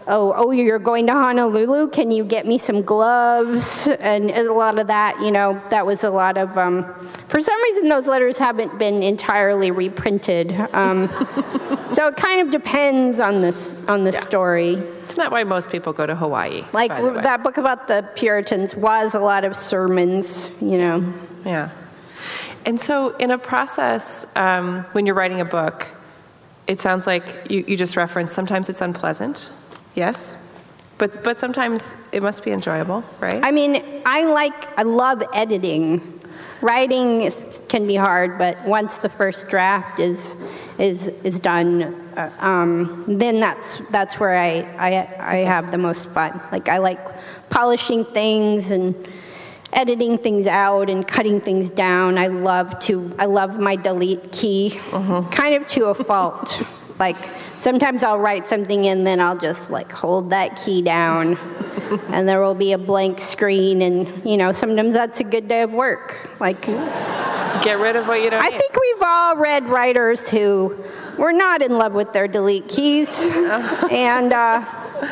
[0.08, 1.88] oh, oh, you're going to Honolulu?
[1.90, 3.88] Can you get me some gloves?
[4.00, 6.56] And a lot of that, you know, that was a lot of.
[6.56, 6.84] Um,
[7.28, 11.08] for some reason, those letters haven't been entirely reprinted, um,
[11.94, 14.74] so it kind of depends on this on the story.
[15.04, 17.22] it's not why most people go to hawaii Like by the way.
[17.22, 21.12] that book about the Puritans was a lot of sermons, you know.
[21.44, 21.70] yeah
[22.64, 25.86] and so in a process um, when you're writing a book
[26.66, 29.50] it sounds like you, you just referenced sometimes it's unpleasant
[29.96, 30.36] yes
[30.98, 36.12] but but sometimes it must be enjoyable right I mean, I like, I love editing.
[36.62, 40.34] Writing is, can be hard, but once the first draft is
[40.78, 41.82] is is done,
[42.16, 46.40] uh, um, then that's that's where I, I I have the most fun.
[46.50, 46.98] Like I like
[47.50, 48.94] polishing things and
[49.74, 52.16] editing things out and cutting things down.
[52.16, 54.80] I love to I love my delete key,
[55.30, 56.62] kind of to a fault.
[56.98, 57.18] like
[57.66, 61.36] sometimes I'll write something and then I'll just like hold that key down
[62.10, 65.62] and there will be a blank screen and you know sometimes that's a good day
[65.62, 66.62] of work like
[67.64, 68.60] get rid of what you don't i need.
[68.60, 70.76] think we've all read writers who
[71.18, 73.18] were not in love with their delete keys
[73.90, 74.64] and uh,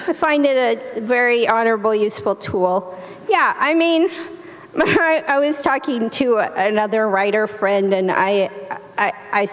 [0.06, 2.96] i find it a very honorable useful tool
[3.28, 4.08] yeah i mean
[4.76, 8.50] I, I was talking to another writer friend and I,
[8.96, 9.46] I, I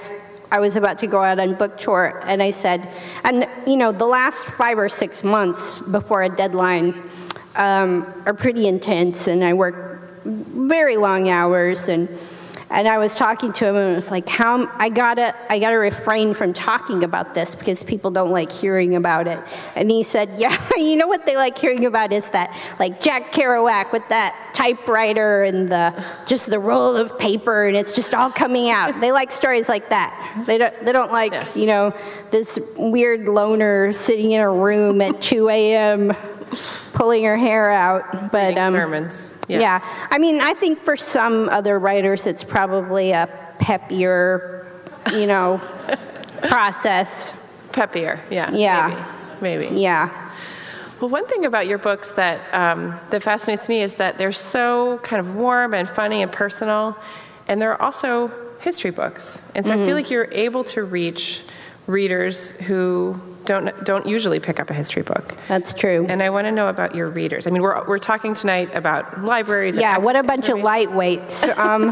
[0.52, 2.88] I was about to go out on book tour, and I said,
[3.24, 7.10] and you know, the last five or six months before a deadline
[7.56, 12.10] um, are pretty intense, and I work very long hours, and
[12.72, 15.78] and I was talking to him, and it was like, how I gotta I gotta
[15.78, 19.40] refrain from talking about this because people don't like hearing about it.
[19.76, 23.32] And he said, yeah, you know what they like hearing about is that like Jack
[23.34, 28.32] Kerouac with that typewriter and the just the roll of paper, and it's just all
[28.32, 29.00] coming out.
[29.02, 30.44] they like stories like that.
[30.48, 31.48] They don't they don't like Yeah.
[31.56, 31.94] you know
[32.32, 36.14] this weird loner sitting in a room at 2 a.m.
[36.94, 38.32] pulling her hair out.
[38.32, 39.32] But um, sermons.
[39.48, 39.80] yeah.
[40.10, 43.28] I mean, I think for some other writers, it's probably a
[43.60, 44.66] peppier,
[45.14, 45.60] you know,
[46.50, 47.34] process.
[47.72, 49.06] peppier yeah Yeah.
[49.42, 49.80] maybe, maybe.
[49.82, 50.32] Yeah.
[51.00, 55.00] Well, one thing about your books that um, that fascinates me is that they're so
[55.02, 56.96] kind of warm and funny and personal,
[57.48, 59.42] and they're also history books.
[59.56, 61.42] And so I feel like you're able to reach
[61.92, 65.36] readers who don't don't usually pick up a history book.
[65.48, 66.06] That's true.
[66.08, 67.48] And I want to know about your readers.
[67.48, 69.76] I mean, we're we're talking tonight about libraries.
[69.76, 71.52] yeah, what a bunch of lightweights.
[71.62, 71.92] Um,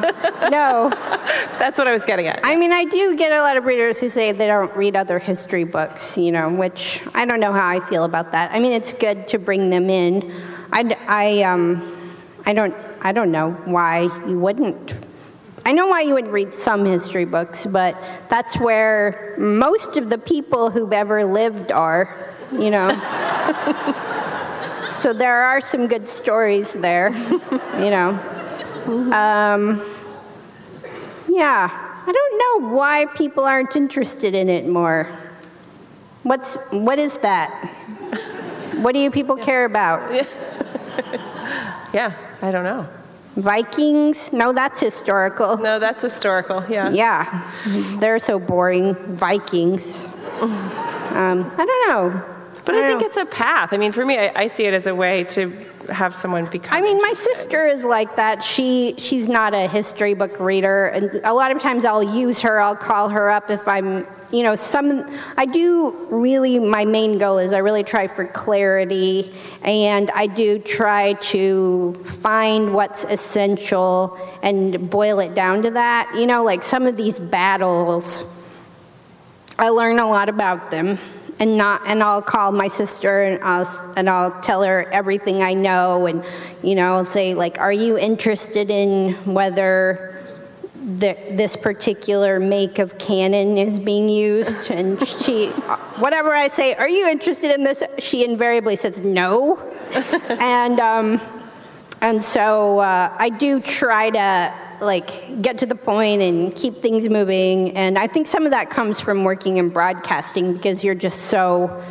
[0.50, 0.90] no,
[1.60, 2.40] That's what I was getting at.
[2.44, 5.20] I mean, I do get a lot of readers who say they don't read other
[5.20, 8.52] history books, you know, which I don't know how I feel about that.
[8.52, 10.42] I mean, it's good to bring them in.
[10.72, 14.94] I, I, um, I don't, I don't know why you wouldn't.
[15.66, 20.18] I know why you would read some history books, but that's where most of the
[20.18, 22.90] people who've ever lived are, you know.
[25.00, 27.12] so there are some good stories there,
[27.80, 28.10] you know.
[29.14, 29.82] Um,
[31.28, 31.70] yeah,
[32.08, 35.08] I don't know why people aren't interested in it more.
[36.24, 37.50] What's what is that?
[38.82, 40.12] What do you people care about?
[41.94, 42.88] yeah, I don't know.
[43.42, 44.32] Vikings?
[44.34, 45.58] No, that's historical.
[45.58, 46.64] No, that's historical.
[46.70, 46.90] Yeah.
[46.92, 48.96] Yeah, they're so boring.
[49.16, 50.06] Vikings.
[50.42, 52.26] Um, I don't know.
[52.66, 53.08] But I, don't think know.
[53.08, 53.70] it's a path.
[53.72, 56.78] I mean, for me, I, I see it as a way to have someone become?
[56.78, 58.44] I mean, my sister is like that.
[58.44, 62.60] She she's not a history book reader, and a lot of times I'll use her.
[62.60, 65.06] I'll call her up if I'm, you know, some.
[65.38, 66.60] I do really.
[66.60, 72.74] My main goal is I really try for clarity, and I do try to find
[72.74, 76.12] what's essential and boil it down to that.
[76.16, 78.20] You know, like some of these battles.
[79.58, 80.98] I learn a lot about them
[81.40, 85.54] and not and I'll call my sister and I'll and I'll tell her everything I
[85.54, 86.24] know and
[86.62, 90.16] you know I'll say like are you interested in whether
[90.98, 94.70] the, this particular make of cannon is being used?
[94.72, 95.48] And she
[95.98, 97.84] whatever I say are you interested in this?
[98.00, 99.58] She invariably says no.
[100.40, 101.22] And um,
[102.02, 107.10] and so uh, I do try to like get to the point and keep things
[107.10, 107.76] moving.
[107.76, 111.84] And I think some of that comes from working in broadcasting because you're just so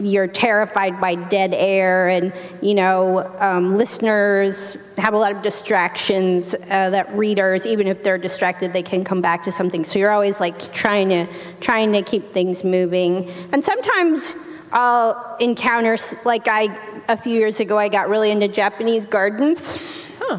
[0.00, 6.54] you're terrified by dead air and you know um, listeners have a lot of distractions
[6.54, 10.10] uh, that readers even if they're distracted they can come back to something so you're
[10.10, 11.28] always like trying to
[11.60, 14.34] trying to keep things moving and sometimes
[14.72, 19.78] i'll encounter like i a few years ago i got really into japanese gardens
[20.18, 20.38] Huh.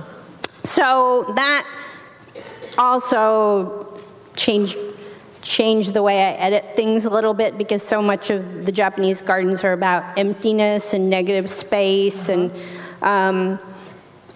[0.65, 1.65] So that
[2.77, 3.99] also
[4.35, 4.77] changed
[5.41, 9.21] changed the way I edit things a little bit because so much of the Japanese
[9.21, 12.51] gardens are about emptiness and negative space and.
[13.01, 13.59] Um,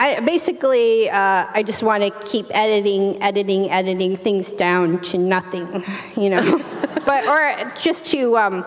[0.02, 5.84] I, basically, uh, I just want to keep editing, editing, editing things down to nothing,
[6.16, 6.58] you know,
[7.06, 8.66] but or just to um,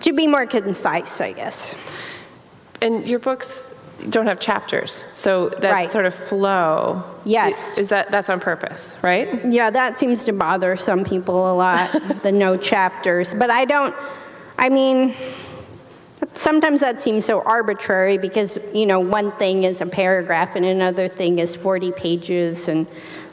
[0.00, 1.74] to be more concise, I guess.
[2.80, 3.68] And your books
[4.10, 5.90] don't have chapters, so that Right.
[5.92, 7.02] sort of flow.
[7.24, 7.78] Yes.
[7.78, 9.44] Is that that's on purpose, right?
[9.46, 11.90] Yeah, that seems to bother some people a lot,
[12.22, 13.34] the no chapters.
[13.34, 13.94] But I don't,
[14.58, 15.14] I mean,
[16.34, 21.08] sometimes that seems so arbitrary because, you know, one thing is a paragraph and another
[21.08, 22.68] thing is 40 pages.
[22.68, 22.86] And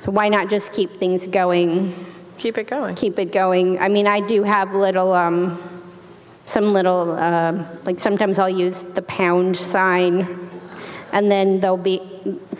[0.06, 2.06] so why not just keep things going?
[2.38, 2.96] Keep it going.
[2.96, 3.80] Keep it going.
[3.80, 5.62] I mean, I do have little, um,
[6.46, 10.50] some little, um like sometimes I'll use the pound sign
[11.12, 12.02] and then they'll be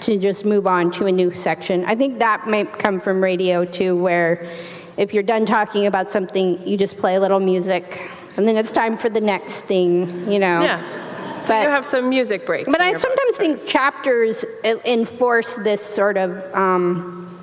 [0.02, 1.86] to just move on to a new section.
[1.86, 4.50] I think that might come from radio too, where
[4.98, 8.72] if you're done talking about something, you just play a little music, and then it's
[8.72, 10.62] time for the next thing, you know.
[10.62, 11.42] Yeah.
[11.42, 12.68] So But- you have some music breaks.
[12.70, 17.40] But I sometimes think chapters enforce this sort of, um,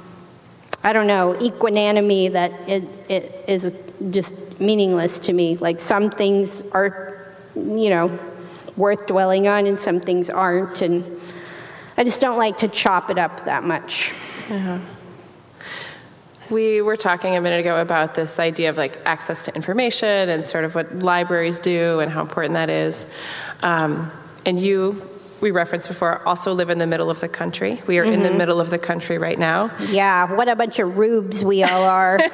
[0.84, 3.72] I don't know, equanimity that it, it is
[4.10, 5.56] just meaningless to me.
[5.60, 8.18] Like some things are, you know,
[8.76, 11.20] worth dwelling on, and some things aren't, and
[11.96, 14.12] I just don't like to chop it up that much.
[16.48, 20.46] We were talking a minute ago about this idea of like access to information and
[20.46, 23.06] sort of what libraries do and how important that is.
[23.62, 24.12] Um,
[24.44, 25.02] and you,
[25.40, 27.82] we referenced before, also live in the middle of the country.
[27.86, 29.70] We are in the middle of the country right now.
[29.88, 32.18] Yeah, what a bunch of rubes we all are.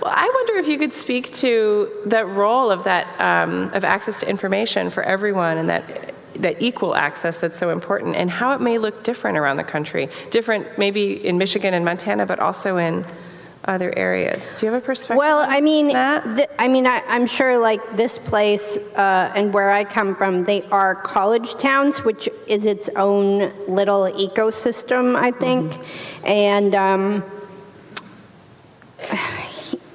[0.00, 4.20] Well, I wonder if you could speak to that role of that um, of access
[4.20, 8.60] to information for everyone and that that equal access that's so important, and how it
[8.60, 13.04] may look different around the country, different maybe in Michigan and Montana, but also in
[13.68, 14.54] other areas.
[14.56, 15.18] Do you have a perspective?
[15.18, 19.70] Well, I mean, th- I mean, I, I'm sure like this place uh, and where
[19.70, 25.78] I come from, they are college towns, which is its own little ecosystem, I think,
[26.24, 26.74] and.
[26.74, 27.24] Um,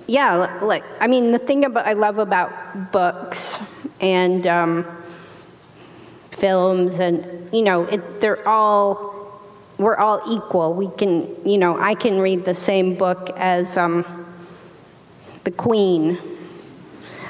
[0.08, 3.58] yeah, like I mean, the thing about I love about books
[4.00, 4.86] and um,
[6.32, 9.13] films, and you know, it, they're all
[9.78, 10.74] we're all equal.
[10.74, 14.06] We can, you know, I can read the same book as um,
[15.44, 16.20] the Queen.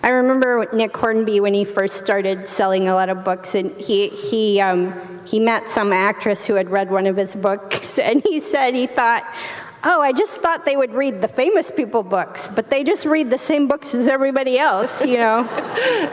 [0.03, 4.09] I remember Nick Hornby when he first started selling a lot of books, and he
[4.09, 4.93] he um,
[5.25, 8.85] he met some actress who had read one of his books, and he said he
[8.85, 9.23] thought,
[9.85, 13.29] "Oh, I just thought they would read the famous people books, but they just read
[13.29, 15.47] the same books as everybody else, you know."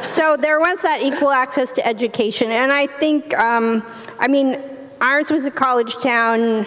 [0.08, 3.84] so there was that equal access to education, and I think, um,
[4.20, 4.62] I mean,
[5.00, 6.66] ours was a college town.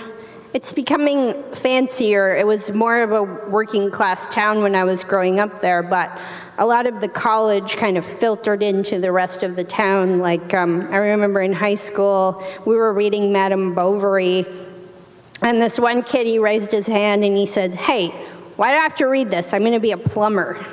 [0.53, 2.35] It's becoming fancier.
[2.35, 6.17] It was more of a working class town when I was growing up there, but
[6.57, 10.19] a lot of the college kind of filtered into the rest of the town.
[10.19, 14.45] Like, um, I remember in high school, we were reading Madame Bovary,
[15.41, 18.09] and this one kid, he raised his hand and he said, Hey,
[18.55, 19.53] why do I have to read this?
[19.53, 20.65] I'm going to be a plumber.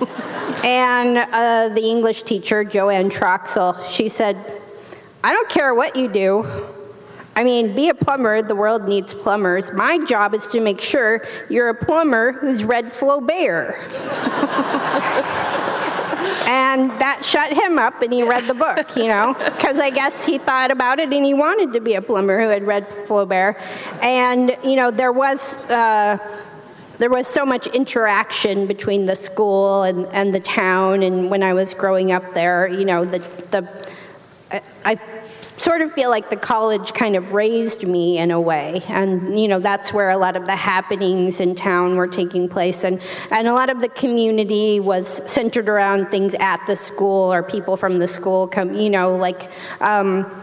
[0.64, 4.62] and uh, the English teacher, Joanne Troxel, she said,
[5.22, 6.73] I don't care what you do.
[7.36, 9.72] I mean, be a plumber, the world needs plumbers.
[9.72, 13.76] My job is to make sure you're a plumber who's read Flaubert.
[16.46, 19.90] and and that shut him up, and he read the book, you know, because I
[19.90, 22.88] guess he thought about it and he wanted to be a plumber who had read
[23.06, 23.60] Flaubert.
[24.02, 25.56] And, you know, there was.
[25.68, 26.18] Uh,
[26.96, 31.52] there was so much interaction between the school and, and the town, and when I
[31.52, 33.18] was growing up there, you know, the,
[33.50, 33.68] the
[34.84, 34.94] I
[35.58, 38.82] sort of feel like the college kind of raised me in a way.
[38.88, 42.84] And you know that's where a lot of the happenings in town were taking place.
[42.84, 47.42] And and a lot of the community was centered around things at the school or
[47.42, 50.42] people from the school come you know like um,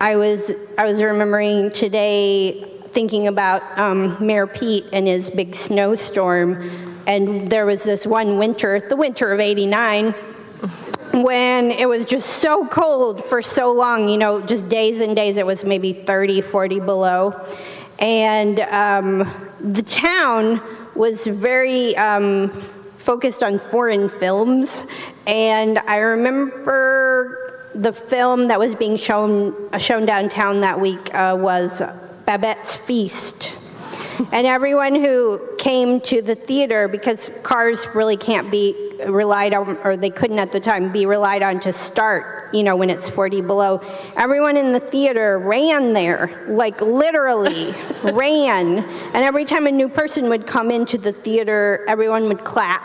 [0.00, 6.98] i was i was remembering today thinking about um, mayor pete and his big snowstorm.
[7.06, 10.14] And there was this one winter the winter of 89
[11.12, 15.36] when it was just so cold for so long, you know, just days and days,
[15.36, 17.46] it was maybe 30, 40 below.
[17.98, 20.60] And um, the town
[20.94, 22.62] was very um,
[22.98, 24.84] focused on foreign films.
[25.26, 31.82] And I remember the film that was being shown, shown downtown that week uh, was
[32.24, 33.52] Babette's Feast.
[34.32, 38.74] And everyone who came to the theater, because cars really can't be
[39.06, 42.76] relied on, or they couldn't at the time be relied on to start, you know,
[42.76, 43.80] when it's 40 below.
[44.16, 48.78] Everyone in the theater ran there, like literally ran.
[48.78, 52.82] And every time a new person would come into the theater, everyone would clap.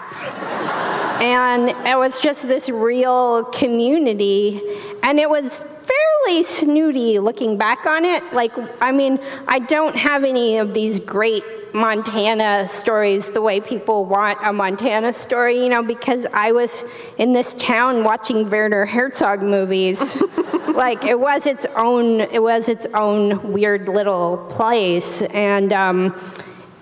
[1.21, 4.61] and it was just this real community.
[5.03, 8.23] And it was fairly snooty looking back on it.
[8.33, 8.51] Like,
[8.81, 14.37] I mean, I don't have any of these great Montana stories the way people want
[14.43, 16.83] a Montana story, you know, because I was
[17.17, 20.17] in this town watching Werner Herzog movies.
[20.75, 26.33] like it was its own, it was its own weird little place, and um,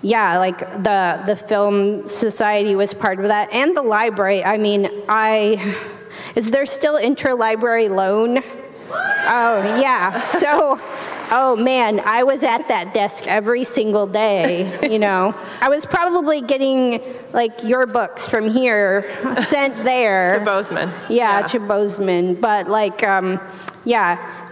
[0.02, 4.44] yeah, like the the film society was part of that, and the library.
[4.44, 5.76] I mean, I
[6.34, 8.38] is there still interlibrary loan?
[8.92, 10.80] Oh yeah, so.
[11.32, 15.32] Oh man, I was at that desk every single day, you know.
[15.60, 17.00] I was probably getting
[17.32, 19.16] like your books from here
[19.46, 20.40] sent there.
[20.40, 20.88] to Bozeman.
[21.08, 22.34] Yeah, yeah, to Bozeman.
[22.34, 23.40] But like, um,
[23.84, 24.50] yeah,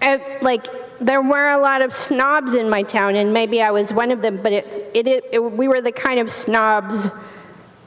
[0.00, 0.66] it, like
[0.98, 4.22] there were a lot of snobs in my town, and maybe I was one of
[4.22, 4.40] them.
[4.42, 7.08] But it, it, it, it we were the kind of snobs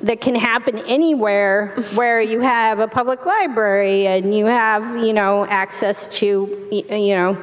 [0.03, 5.45] that can happen anywhere where you have a public library and you have, you know,
[5.45, 7.37] access to, you know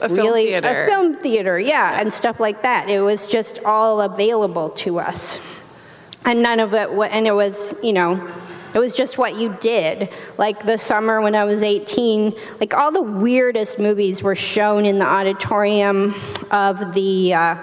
[0.00, 0.84] a really theater.
[0.84, 2.88] a film theater, yeah, and stuff like that.
[2.88, 5.38] It was just all available to us,
[6.24, 6.88] and none of it.
[6.90, 8.28] And it was, you know,
[8.74, 10.10] it was just what you did.
[10.38, 14.98] Like the summer when I was 18, like all the weirdest movies were shown in
[14.98, 16.14] the auditorium
[16.50, 17.34] of the.
[17.34, 17.56] Uh,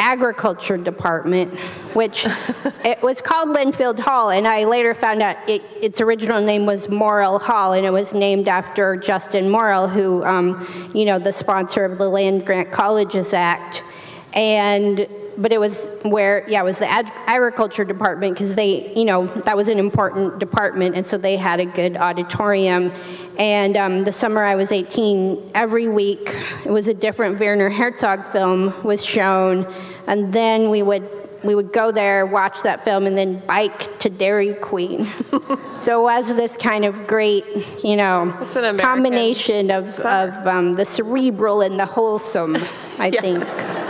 [0.00, 1.56] agriculture department,
[1.94, 2.26] which
[2.84, 6.88] it was called Linfield Hall, and I later found out it, its original name was
[6.88, 11.84] Morrill Hall, and it was named after Justin Morrill, who, um, you know, the sponsor
[11.84, 13.84] of the Land Grant Colleges Act,
[14.32, 15.06] and
[15.40, 19.26] but it was where yeah it was the ag- agriculture department because they you know
[19.44, 22.92] that was an important department and so they had a good auditorium.
[23.38, 28.30] And um, the summer i was 18 every week it was a different werner herzog
[28.32, 29.66] film was shown
[30.06, 31.08] and then we would
[31.42, 35.10] we would go there watch that film and then bike to dairy queen.
[35.80, 37.46] So it was this kind of great
[37.82, 38.36] you know
[38.78, 42.56] combination of, of um, the cerebral and the wholesome
[42.98, 43.22] i yes.
[43.22, 43.89] think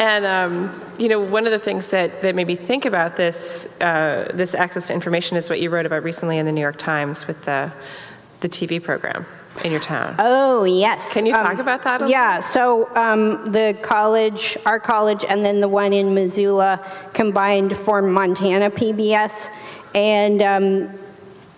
[0.00, 3.66] and um, you know, one of the things that, that made me think about this
[3.80, 6.78] uh, this access to information is what you wrote about recently in the New York
[6.78, 7.70] Times with the
[8.40, 9.26] the TV program
[9.62, 10.16] in your town.
[10.18, 11.12] Oh yes.
[11.12, 12.08] Can you talk um, about that?
[12.08, 12.40] yeah.
[12.40, 16.82] So um, the college, our college, and then the one in Missoula
[17.12, 19.50] combined form Montana PBS,
[19.94, 20.99] and um,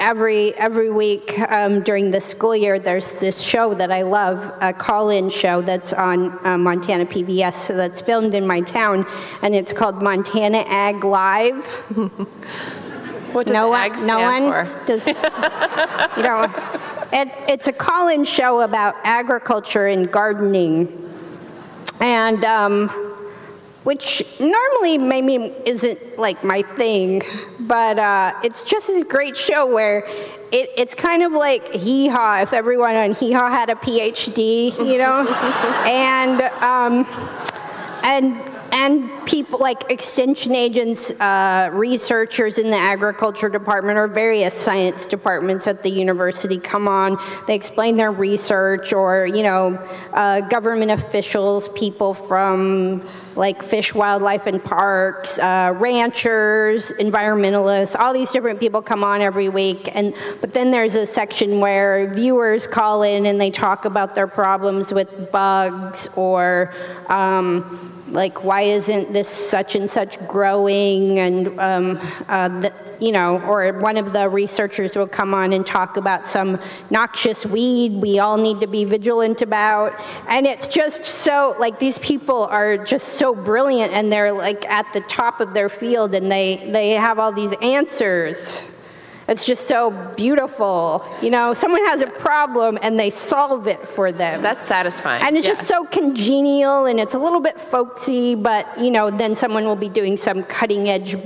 [0.03, 4.73] every every week um, during the school year, there's this show that I love, a
[4.73, 9.07] call-in show that's on uh, Montana PBS, so that's filmed in my town,
[9.43, 11.65] and it's called Montana Ag Live.
[13.33, 14.87] what does no ag one, no one for?
[14.87, 15.07] Does,
[16.17, 16.53] you know,
[17.13, 20.89] it, it's a call-in show about agriculture and gardening,
[22.01, 22.45] and.
[22.45, 23.12] Um,
[23.85, 27.23] which normally maybe isn't like my thing,
[27.61, 30.07] but uh, it's just this great show where
[30.53, 34.77] it, it's kind of like Hee Haw if everyone on Hee Haw had a PhD,
[34.79, 35.27] you know,
[35.87, 37.07] and um,
[38.05, 38.41] and
[38.73, 45.67] and people like extension agents, uh, researchers in the agriculture department or various science departments
[45.67, 47.23] at the university come on.
[47.47, 49.75] They explain their research, or you know,
[50.15, 53.07] uh, government officials, people from
[53.37, 59.49] like fish, wildlife, and parks, uh, ranchers, environmentalists, all these different people come on every
[59.49, 59.91] week.
[59.95, 64.29] And but then there's a section where viewers call in and they talk about their
[64.29, 66.75] problems with bugs or.
[67.09, 71.19] Um, like why isn't this such and such growing?
[71.19, 71.99] And um,
[72.29, 76.27] uh, the, you know or one of the researchers will come on and talk about
[76.27, 76.61] some
[76.91, 79.93] noxious weed we all need to be vigilant about.
[80.29, 84.93] And it's just so like these people are just so brilliant and they're like at
[84.93, 88.63] the top of their field and they they have all these answers
[89.29, 91.07] it's just so beautiful.
[91.23, 94.43] You know, someone has a problem and they solve it for them.
[94.43, 95.23] That's satisfying.
[95.25, 95.55] And it's yeah.
[95.55, 99.77] just so congenial and it's a little bit folksy, but, you know, then someone will
[99.77, 101.17] be doing some cutting edge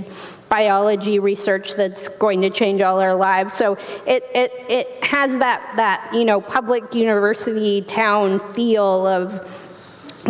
[0.49, 3.55] biology research that's going to change all our lives.
[3.55, 3.77] So
[4.07, 9.49] it, it, it has that, that, you know, public university town feel of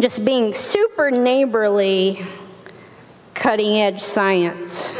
[0.00, 2.24] just being super neighborly
[3.37, 4.95] cutting edge science.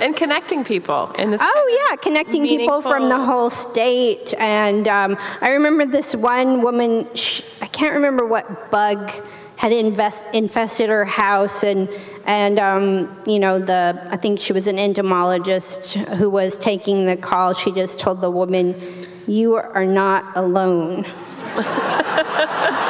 [0.00, 1.40] and connecting people in this.
[1.42, 2.80] Oh yeah, connecting meaningful...
[2.80, 4.32] people from the whole state.
[4.38, 7.08] And um, I remember this one woman.
[7.14, 9.10] She, I can't remember what bug
[9.56, 11.88] had invest, infested her house, and
[12.24, 17.16] and um, you know the I think she was an entomologist who was taking the
[17.16, 17.52] call.
[17.52, 21.06] She just told the woman, "You are not alone."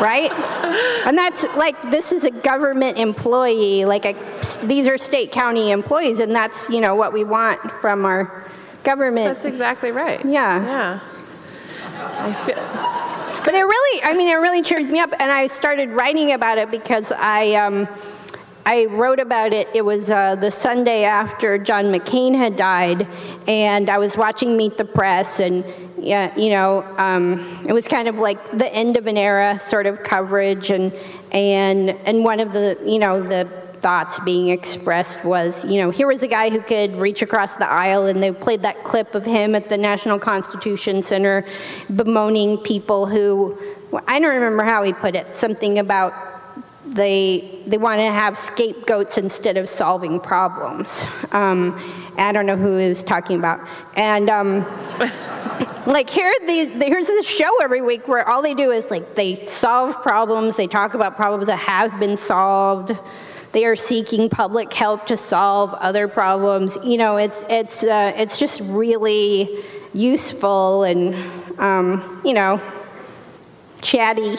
[0.00, 0.30] right?
[1.06, 4.14] And that's like this is a government employee, like a,
[4.64, 8.46] these are state county employees, and that's you know what we want from our
[8.84, 9.34] government.
[9.34, 10.24] That's exactly right.
[10.24, 10.64] Yeah.
[10.64, 11.00] Yeah.
[12.00, 13.44] I feel.
[13.44, 16.58] But it really, I mean, it really cheers me up, and I started writing about
[16.58, 17.54] it because I.
[17.54, 17.88] Um,
[18.66, 19.66] I wrote about it.
[19.72, 23.08] It was uh, the Sunday after John McCain had died,
[23.46, 25.64] and I was watching Meet the Press, and
[26.02, 29.86] yeah, you know, um, it was kind of like the end of an era sort
[29.86, 30.92] of coverage, and
[31.32, 33.48] and and one of the you know the
[33.80, 37.68] thoughts being expressed was, you know, here was a guy who could reach across the
[37.68, 41.44] aisle, and they played that clip of him at the National Constitution Center
[41.94, 43.56] bemoaning people who,
[44.06, 46.27] I don't remember how he put it, something about
[46.94, 51.04] they they want to have scapegoats instead of solving problems.
[51.32, 51.78] Um,
[52.16, 53.60] I don't know who was talking about,
[53.94, 54.60] and um,
[55.86, 59.46] like here, the, here's this show every week where all they do is like they
[59.46, 62.96] solve problems, they talk about problems that have been solved.
[63.52, 66.76] They are seeking public help to solve other problems.
[66.84, 69.64] You know, it's it's uh, it's just really
[69.94, 71.14] useful and
[71.58, 72.60] um, you know
[73.80, 74.36] chatty.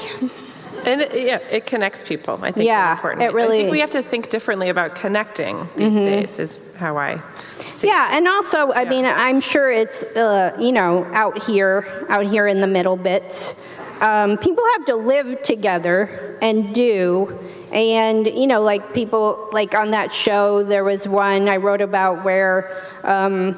[0.85, 2.39] And it, yeah, it connects people.
[2.41, 3.23] I think yeah, important.
[3.23, 3.59] It really.
[3.59, 6.03] I think we have to think differently about connecting these mm-hmm.
[6.03, 6.39] days.
[6.39, 7.21] Is how I.
[7.67, 7.87] See.
[7.87, 8.89] Yeah, and also, I yeah.
[8.89, 13.55] mean, I'm sure it's uh, you know out here, out here in the middle bits.
[14.01, 17.37] Um, people have to live together and do
[17.71, 22.23] and you know like people like on that show there was one i wrote about
[22.23, 23.57] where um,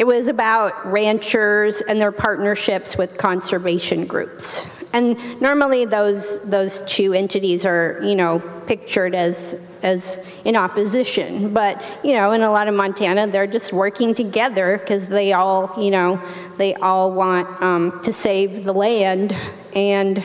[0.00, 4.64] it was about ranchers and their partnerships with conservation groups.
[4.94, 11.52] And normally those those two entities are you know pictured as as in opposition.
[11.52, 15.70] But you know in a lot of montana they're just working together because they all
[15.78, 16.18] you know
[16.56, 19.36] they all want um, to save the land.
[19.74, 20.24] And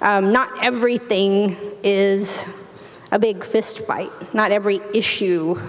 [0.00, 2.44] um, not everything is
[3.12, 4.34] a big fist fight.
[4.34, 5.60] Not every issue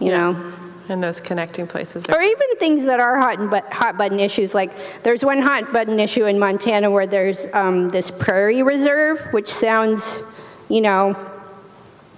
[0.00, 0.52] you know
[0.88, 2.06] and those connecting places.
[2.08, 4.54] or even things that are hot, but, hot button issues.
[4.54, 4.72] Like
[5.02, 10.22] there's one hot button issue in Montana where there's um, this prairie reserve, which sounds,
[10.68, 11.16] you know,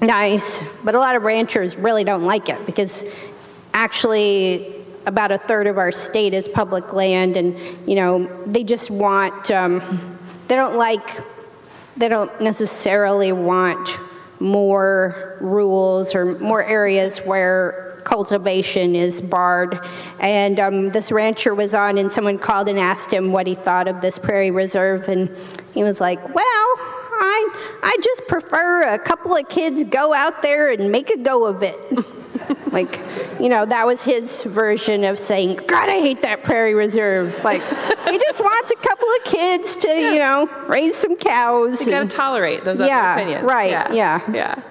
[0.00, 3.04] nice, but a lot of ranchers really don't like it because
[3.74, 7.56] actually about a third of our state is public land, and
[7.88, 10.18] you know they just want um,
[10.48, 11.20] they don't like
[11.96, 13.98] they don't necessarily want
[14.40, 19.80] more rules or more areas where cultivation is barred.
[20.18, 23.88] And um, this rancher was on, and someone called and asked him what he thought
[23.88, 25.28] of this prairie reserve, and
[25.72, 30.70] he was like, "Well, I I just prefer a couple of kids go out there
[30.72, 31.78] and make a go of it."
[32.72, 33.00] like,
[33.40, 37.38] you know, that was his version of saying, God, I hate that prairie reserve.
[37.44, 37.62] Like,
[38.08, 40.12] he just wants a couple of kids to, yeah.
[40.12, 41.80] you know, raise some cows.
[41.80, 43.44] You and, gotta tolerate those yeah, other opinions.
[43.44, 44.22] Right, yeah.
[44.32, 44.62] Yeah.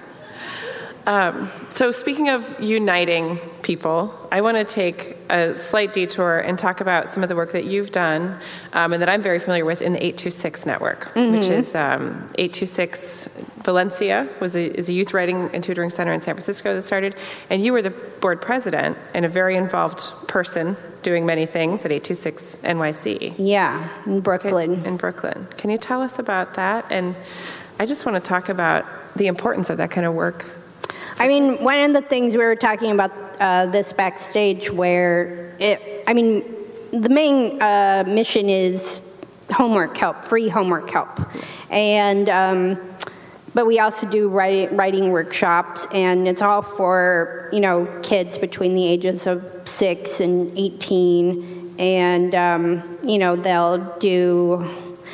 [1.06, 6.80] Um, so, speaking of uniting people, I want to take a slight detour and talk
[6.80, 8.38] about some of the work that you've done
[8.74, 11.36] um, and that I'm very familiar with in the 826 network, mm-hmm.
[11.36, 13.28] which is um, 826
[13.64, 17.16] Valencia was a, is a youth writing and tutoring center in San Francisco that started,
[17.48, 21.92] and you were the board president and a very involved person doing many things at
[21.92, 23.34] 826 NYC.
[23.38, 24.80] Yeah, in Brooklyn.
[24.80, 25.48] Okay, in Brooklyn.
[25.56, 26.84] Can you tell us about that?
[26.90, 27.16] And
[27.78, 28.84] I just want to talk about
[29.16, 30.46] the importance of that kind of work
[31.20, 36.02] I mean, one of the things we were talking about uh, this backstage, where it,
[36.06, 36.42] I mean,
[36.92, 39.02] the main uh, mission is
[39.52, 41.20] homework help, free homework help,
[41.68, 42.80] and um,
[43.52, 48.74] but we also do writing, writing workshops, and it's all for you know kids between
[48.74, 54.66] the ages of six and eighteen, and um, you know they'll do.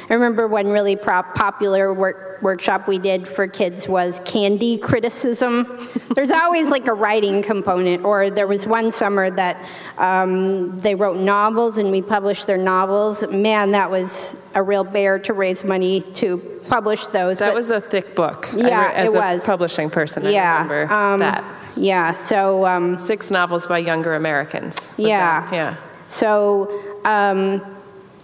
[0.09, 5.89] I remember one really popular work workshop we did for kids was candy criticism.
[6.15, 9.57] There's always like a writing component, or there was one summer that
[9.99, 13.27] um, they wrote novels and we published their novels.
[13.29, 17.39] Man, that was a real bear to raise money to publish those.
[17.39, 18.49] That but, was a thick book.
[18.55, 19.43] Yeah, as it was.
[19.43, 21.45] publishing person, yeah, I remember um, that.
[21.77, 22.67] Yeah, so.
[22.67, 24.77] Um, Six novels by younger Americans.
[24.97, 25.43] Yeah.
[25.43, 25.77] That, yeah.
[26.09, 27.76] So, um,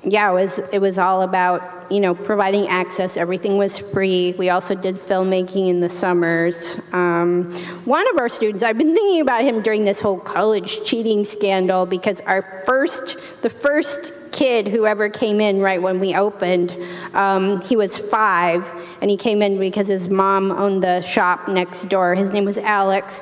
[0.04, 3.18] yeah, it was, it was all about you know, providing access.
[3.18, 4.34] Everything was free.
[4.38, 6.78] We also did filmmaking in the summers.
[6.92, 7.52] Um,
[7.84, 11.84] one of our students, I've been thinking about him during this whole college cheating scandal
[11.84, 16.74] because our first, the first kid who ever came in right when we opened,
[17.12, 18.66] um, he was five,
[19.02, 22.14] and he came in because his mom owned the shop next door.
[22.14, 23.20] His name was Alex.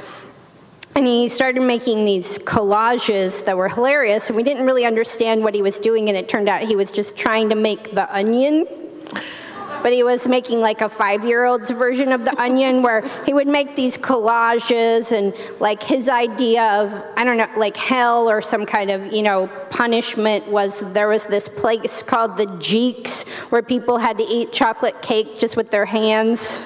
[0.94, 5.54] And he started making these collages that were hilarious, and we didn't really understand what
[5.54, 8.66] he was doing, and it turned out he was just trying to make the onion
[9.82, 13.32] but he was making like a five year old's version of the onion where he
[13.32, 18.42] would make these collages and like his idea of, I don't know, like hell or
[18.42, 23.62] some kind of, you know, punishment was there was this place called the Jeeks where
[23.62, 26.60] people had to eat chocolate cake just with their hands.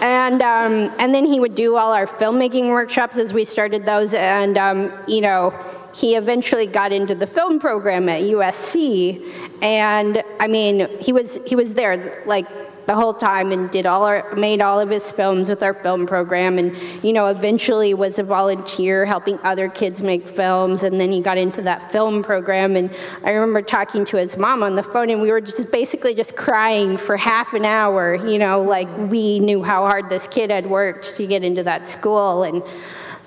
[0.00, 4.14] And um, and then he would do all our filmmaking workshops as we started those,
[4.14, 5.54] and um, you know,
[5.94, 9.32] he eventually got into the film program at USC,
[9.62, 12.46] and I mean, he was he was there like
[12.86, 16.06] the whole time and did all our made all of his films with our film
[16.06, 21.10] program and you know eventually was a volunteer helping other kids make films and then
[21.10, 24.82] he got into that film program and i remember talking to his mom on the
[24.82, 28.88] phone and we were just basically just crying for half an hour you know like
[29.10, 32.62] we knew how hard this kid had worked to get into that school and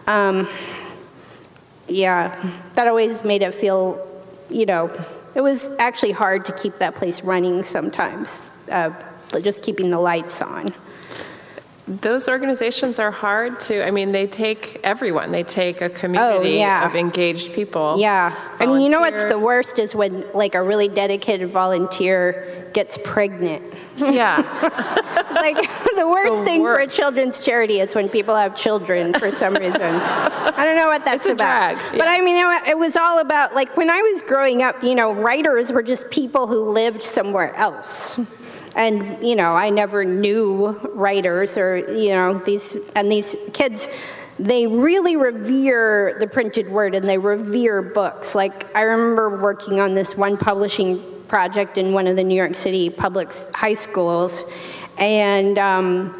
[0.07, 0.47] um,
[1.89, 4.07] yeah, that always made it feel,
[4.49, 4.91] you know,
[5.35, 8.41] it was actually hard to keep that place running sometimes,
[8.71, 8.91] uh,
[9.41, 10.67] just keeping the lights on.
[11.87, 15.31] Those organizations are hard to i mean they take everyone.
[15.31, 16.85] They take a community oh, yeah.
[16.85, 18.35] of engaged people yeah.
[18.59, 22.99] I mean you know what's the worst is when like a really dedicated volunteer gets
[23.03, 23.63] pregnant.
[23.97, 24.45] Yeah.
[25.39, 26.79] Like the worst the thing worst.
[26.79, 29.81] for a children's charity is when people have children for some reason.
[29.81, 31.77] I don't know what that's it's about.
[31.77, 31.91] yeah.
[31.93, 32.35] but i mean
[32.67, 36.09] it was all about like when i was growing up you know writers were just
[36.09, 38.19] people who lived somewhere else
[38.75, 43.87] and you know i never knew writers or you know these and these kids
[44.39, 48.35] they really revere the printed word and they revere books.
[48.35, 52.55] Like i remember working on this one publishing project in one of the new york
[52.55, 54.43] city public high schools.
[54.97, 56.18] And um,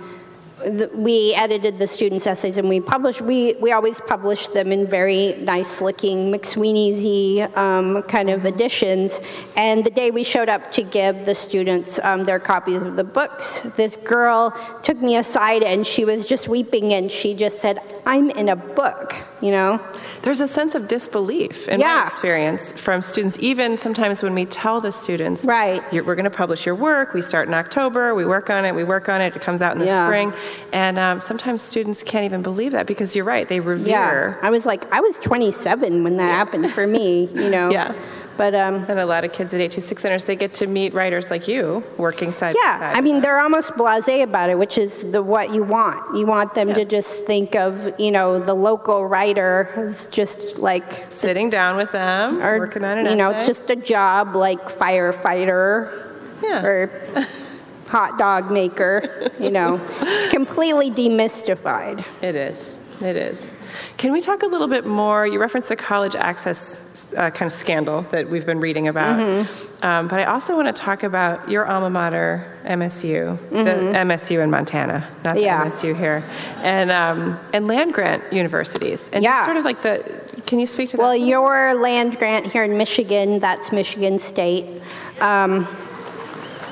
[0.93, 5.36] we edited the students' essays and we published, we, we always published them in very
[5.39, 9.20] nice looking McSweeney's um, kind of editions.
[9.55, 13.03] And the day we showed up to give the students um, their copies of the
[13.03, 17.80] books, this girl took me aside and she was just weeping and she just said,
[18.05, 19.80] I'm in a book, you know?
[20.24, 21.95] There's a sense of disbelief in yeah.
[21.95, 25.82] my experience from students, even sometimes when we tell the students, right.
[25.93, 28.84] we're going to publish your work, we start in October, we work on it, we
[28.84, 30.07] work on it, it comes out in the yeah.
[30.07, 30.34] spring.
[30.74, 34.38] And um, sometimes students can't even believe that because you're right, they revere.
[34.41, 34.47] Yeah.
[34.47, 37.72] I was like, I was 27 when that happened for me, you know?
[37.72, 37.95] yeah.
[38.38, 41.30] But um, and a lot of kids at 826 centers, they get to meet writers
[41.30, 42.95] like you working side yeah, by side.
[42.97, 46.16] I mean, they're almost blasé about it, which is the what you want.
[46.16, 46.76] You want them yeah.
[46.76, 51.91] to just think of, you know, the local writer as just like sitting down with
[51.91, 53.18] them, or, working on an You essay.
[53.18, 56.64] know, it's just a job like firefighter yeah.
[56.64, 57.28] or
[57.90, 59.32] hot dog maker.
[59.40, 62.06] You know, it's completely demystified.
[62.22, 62.80] It is.
[63.02, 63.42] It is.
[63.98, 65.26] Can we talk a little bit more?
[65.26, 66.84] You referenced the college access
[67.16, 69.86] uh, kind of scandal that we've been reading about, mm-hmm.
[69.86, 73.64] um, but I also want to talk about your alma mater, MSU, mm-hmm.
[73.64, 75.66] the MSU in Montana, not the yeah.
[75.66, 76.26] MSU here,
[76.58, 79.46] and um, and land grant universities, and yeah.
[79.46, 80.22] sort of like the.
[80.46, 81.04] Can you speak to that?
[81.04, 84.82] Well, your land grant here in Michigan, that's Michigan State.
[85.22, 85.68] Um,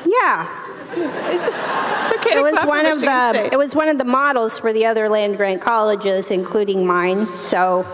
[0.05, 0.56] yeah,
[0.91, 2.37] it's, it's okay.
[2.37, 3.53] It was one of the State.
[3.53, 7.27] it was one of the models for the other land grant colleges, including mine.
[7.35, 7.85] So,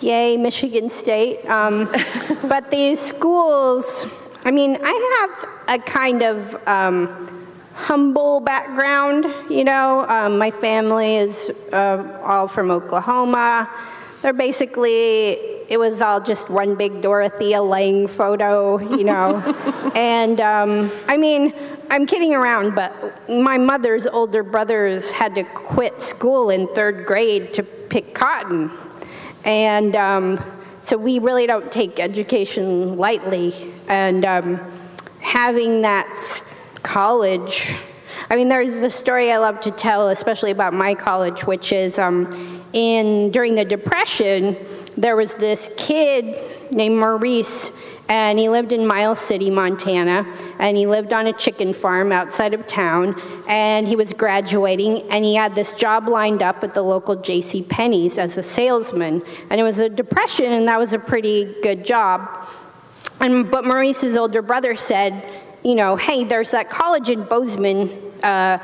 [0.00, 1.44] yay, Michigan State.
[1.46, 1.90] Um,
[2.48, 4.06] but these schools,
[4.44, 5.36] I mean, I
[5.68, 9.26] have a kind of um, humble background.
[9.50, 13.68] You know, um, my family is uh, all from Oklahoma.
[14.22, 19.38] They're basically it was all just one big Dorothea Lange photo, you know.
[19.94, 21.54] and um, I mean,
[21.92, 27.52] I'm kidding around, but my mother's older brothers had to quit school in third grade
[27.52, 28.70] to pick cotton.
[29.44, 30.42] And um,
[30.82, 33.74] so we really don't take education lightly.
[33.88, 34.58] And um,
[35.20, 36.40] having that
[36.82, 37.74] college,
[38.30, 41.98] I mean, there's the story I love to tell, especially about my college, which is
[41.98, 44.56] um, in during the Depression,
[44.96, 47.70] there was this kid named Maurice
[48.08, 50.26] and he lived in Miles City, Montana,
[50.58, 55.24] and he lived on a chicken farm outside of town, and he was graduating, and
[55.24, 57.62] he had this job lined up at the local J.C.
[57.62, 61.84] Penney's as a salesman, and it was a depression, and that was a pretty good
[61.84, 62.48] job.
[63.20, 65.24] And, but Maurice's older brother said,
[65.64, 67.88] you know, hey, there's that college in Bozeman.
[68.22, 68.58] Uh,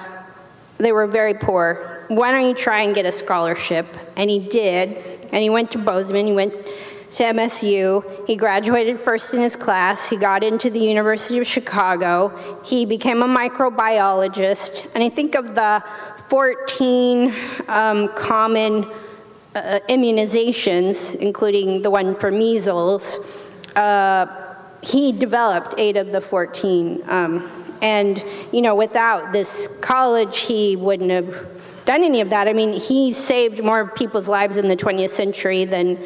[0.78, 2.04] they were very poor.
[2.08, 3.86] Why don't you try and get a scholarship?
[4.16, 4.96] And he did.
[5.30, 6.26] And he went to Bozeman.
[6.26, 6.54] He went
[7.14, 8.26] to MSU.
[8.26, 10.08] He graduated first in his class.
[10.08, 12.62] He got into the University of Chicago.
[12.64, 14.88] He became a microbiologist.
[14.94, 15.82] And I think of the
[16.28, 17.34] 14
[17.68, 18.84] um, common
[19.54, 23.18] uh, immunizations, including the one for measles,
[23.76, 24.26] uh,
[24.82, 27.02] he developed eight of the 14.
[27.08, 27.50] Um,
[27.80, 31.48] and, you know, without this college, he wouldn't have
[31.84, 32.48] done any of that.
[32.48, 35.98] I mean, he saved more people's lives in the 20th century than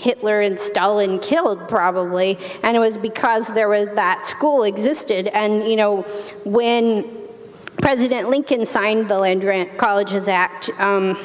[0.00, 2.38] Hitler and Stalin killed, probably.
[2.62, 5.26] And it was because there was that school existed.
[5.28, 6.02] And, you know,
[6.44, 7.18] when
[7.82, 11.18] President Lincoln signed the Land Grant Colleges Act, um,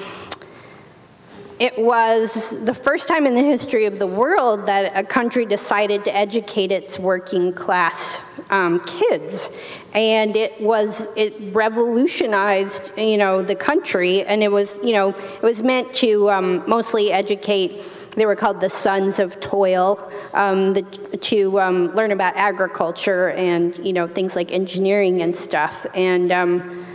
[1.57, 6.03] it was the first time in the history of the world that a country decided
[6.03, 8.19] to educate its working class
[8.49, 9.49] um, kids,
[9.93, 15.41] and it was it revolutionized you know the country, and it was you know it
[15.41, 17.81] was meant to um, mostly educate
[18.15, 20.81] they were called the Sons of Toil, um, the,
[21.21, 25.85] to um, learn about agriculture and you know things like engineering and stuff.
[25.93, 26.85] And um,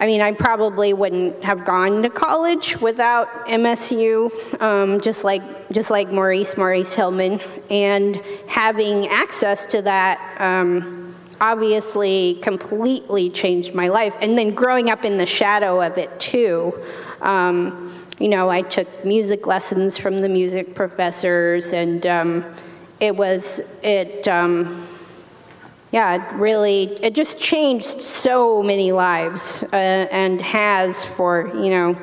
[0.00, 4.30] I mean, I probably wouldn't have gone to college without MSU,
[4.60, 12.38] um, just like just like Maurice Maurice Hilleman, and having access to that um, obviously
[12.42, 14.14] completely changed my life.
[14.20, 16.80] And then growing up in the shadow of it too.
[17.20, 22.44] Um, you know, I took music lessons from the music professors, and um,
[23.00, 24.88] it was, it, um,
[25.92, 31.96] yeah, it really, it just changed so many lives uh, and has for, you know,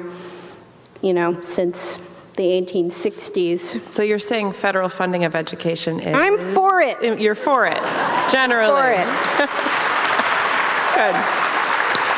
[1.01, 1.97] you know, since
[2.37, 3.89] the 1860s.
[3.89, 6.15] So you're saying federal funding of education is.
[6.17, 7.19] I'm for it.
[7.19, 7.81] You're for it,
[8.31, 8.81] generally.
[8.81, 9.05] For it.
[10.95, 11.15] Good.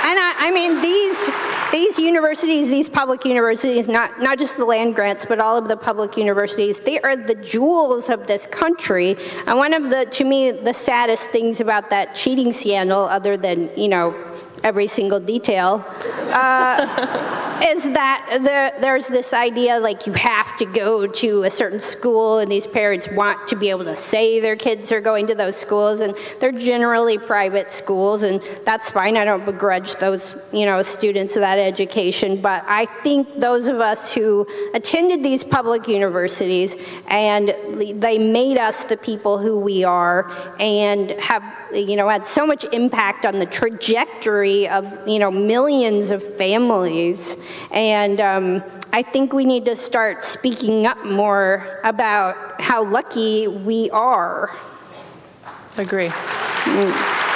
[0.08, 4.96] And I, I mean, these these universities, these public universities, not, not just the land
[4.96, 9.18] grants, but all of the public universities, they are the jewels of this country.
[9.46, 13.70] And one of the, to me, the saddest things about that cheating scandal, other than,
[13.78, 14.16] you know,
[14.64, 15.84] every single detail,
[16.32, 21.80] uh, is that the, there's this idea like you have to go to a certain
[21.80, 25.36] school, and these parents want to be able to say their kids are going to
[25.36, 29.18] those schools, and they're generally private schools, and that's fine.
[29.18, 33.80] I don't begrudge those, you know, students of that education, but I think those of
[33.80, 36.76] us who attended these public universities
[37.08, 37.56] and
[38.02, 41.44] they made us the people who we are, and have,
[41.74, 47.36] you know, had so much impact on the trajectory of you know millions of families,
[47.72, 53.90] and um, I think we need to start speaking up more about how lucky we
[53.92, 54.56] are.
[55.78, 56.08] Agree.
[56.10, 57.28] Mm.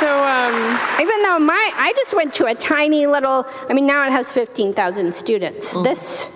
[0.00, 0.54] So, um,
[1.00, 4.30] even though my, I just went to a tiny little, I mean, now it has
[4.32, 5.72] 15,000 students.
[5.72, 5.84] Mm.
[5.84, 6.28] This,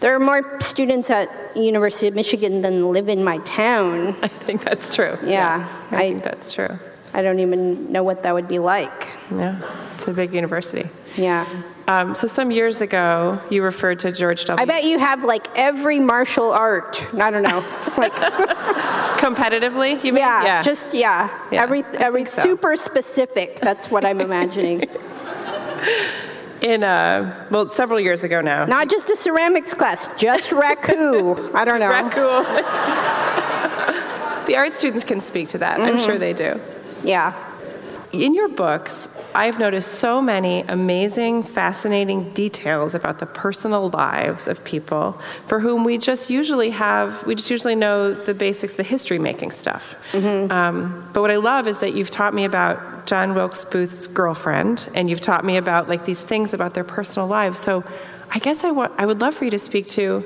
[0.00, 4.16] there are more students at University of Michigan than live in my town.
[4.22, 5.18] I think that's true.
[5.22, 6.78] Yeah, yeah I, I think that's true.
[7.14, 9.08] I don't even know what that would be like.
[9.30, 9.60] Yeah,
[9.94, 10.88] it's a big university.
[11.16, 11.46] Yeah.
[11.88, 14.60] Um, so some years ago, you referred to George W.
[14.60, 17.02] I bet you have like every martial art.
[17.14, 17.58] I don't know,
[17.96, 18.12] like
[19.18, 20.02] competitively.
[20.04, 20.24] You mean?
[20.24, 22.42] yeah, just yeah, Yeah, every every so.
[22.42, 23.60] super specific.
[23.60, 24.84] That's what I'm imagining.
[26.62, 28.64] in uh, well, several years ago now.
[28.64, 31.54] Not just a ceramics class, just raku.
[31.54, 31.90] I don't know.
[32.10, 32.42] Cool.
[34.46, 35.80] the art students can speak to that.
[35.80, 36.60] I'm sure they do.
[37.02, 37.34] Yeah.
[38.22, 44.62] In your books, I've noticed so many amazing, fascinating details about the personal lives of
[44.64, 49.18] people for whom we just usually have, we just usually know the basics, the history
[49.18, 49.82] making stuff.
[50.50, 54.88] Um, but what I love is that you've taught me about John Wilkes Booth's girlfriend,
[54.94, 57.58] and you've taught me about like these things about their personal lives.
[57.58, 57.84] So
[58.30, 60.24] I guess I, wa- I would love for you to speak to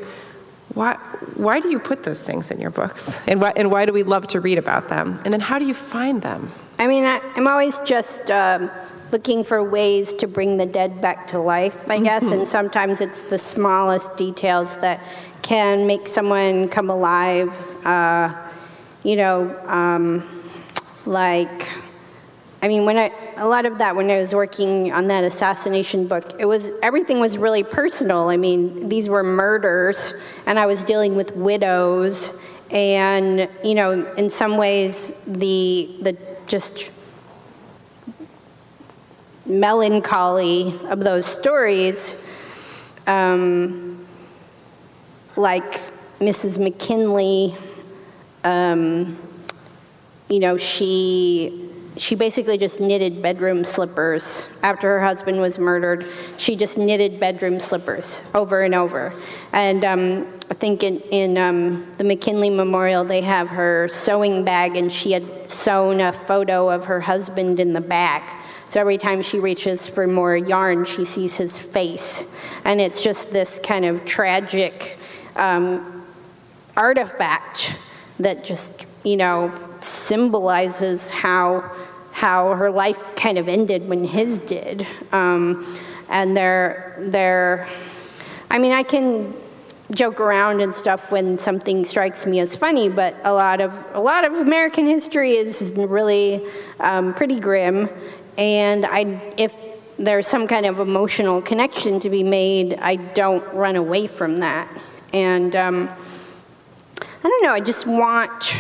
[0.74, 0.94] why,
[1.34, 3.10] why do you put those things in your books?
[3.26, 5.20] And why, and why do we love to read about them?
[5.24, 6.52] And then how do you find them?
[6.80, 8.70] I mean, I, I'm always just um,
[9.12, 13.20] looking for ways to bring the dead back to life, I guess, and sometimes it's
[13.20, 14.98] the smallest details that
[15.42, 17.50] can make someone come alive.
[17.84, 18.34] Uh,
[19.02, 20.50] you know, um,
[21.04, 21.68] like,
[22.62, 26.06] I mean, when I a lot of that when I was working on that assassination
[26.06, 28.30] book, it was everything was really personal.
[28.30, 30.14] I mean, these were murders,
[30.46, 32.32] and I was dealing with widows,
[32.70, 36.90] and you know, in some ways, the the just
[39.46, 42.16] melancholy of those stories,
[43.06, 44.04] um,
[45.36, 45.80] like
[46.18, 46.58] Mrs.
[46.58, 47.56] McKinley,
[48.42, 49.16] um,
[50.28, 56.06] you know, she she basically just knitted bedroom slippers after her husband was murdered.
[56.36, 59.12] She just knitted bedroom slippers over and over.
[59.52, 64.76] And um, I think in, in um, the McKinley Memorial, they have her sewing bag,
[64.76, 68.44] and she had sewn a photo of her husband in the back.
[68.68, 72.22] So every time she reaches for more yarn, she sees his face.
[72.64, 74.96] And it's just this kind of tragic
[75.34, 76.06] um,
[76.76, 77.74] artifact
[78.20, 78.72] that just,
[79.02, 81.70] you know, symbolizes how
[82.12, 84.86] how her life kind of ended when his did.
[85.12, 85.78] Um,
[86.08, 87.68] and they're they're
[88.50, 89.32] I mean, I can
[89.92, 94.00] joke around and stuff when something strikes me as funny, but a lot of a
[94.00, 96.44] lot of American history is really
[96.80, 97.88] um, pretty grim.
[98.36, 99.52] And I, if
[99.98, 104.68] there's some kind of emotional connection to be made, I don't run away from that.
[105.12, 105.88] And um,
[107.00, 107.52] I don't know.
[107.52, 108.54] I just want.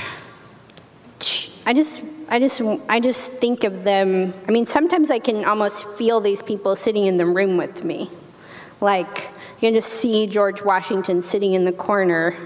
[1.66, 2.00] I just.
[2.32, 4.32] I just, I just think of them.
[4.46, 8.08] I mean, sometimes I can almost feel these people sitting in the room with me.
[8.80, 12.36] Like, you can just see George Washington sitting in the corner.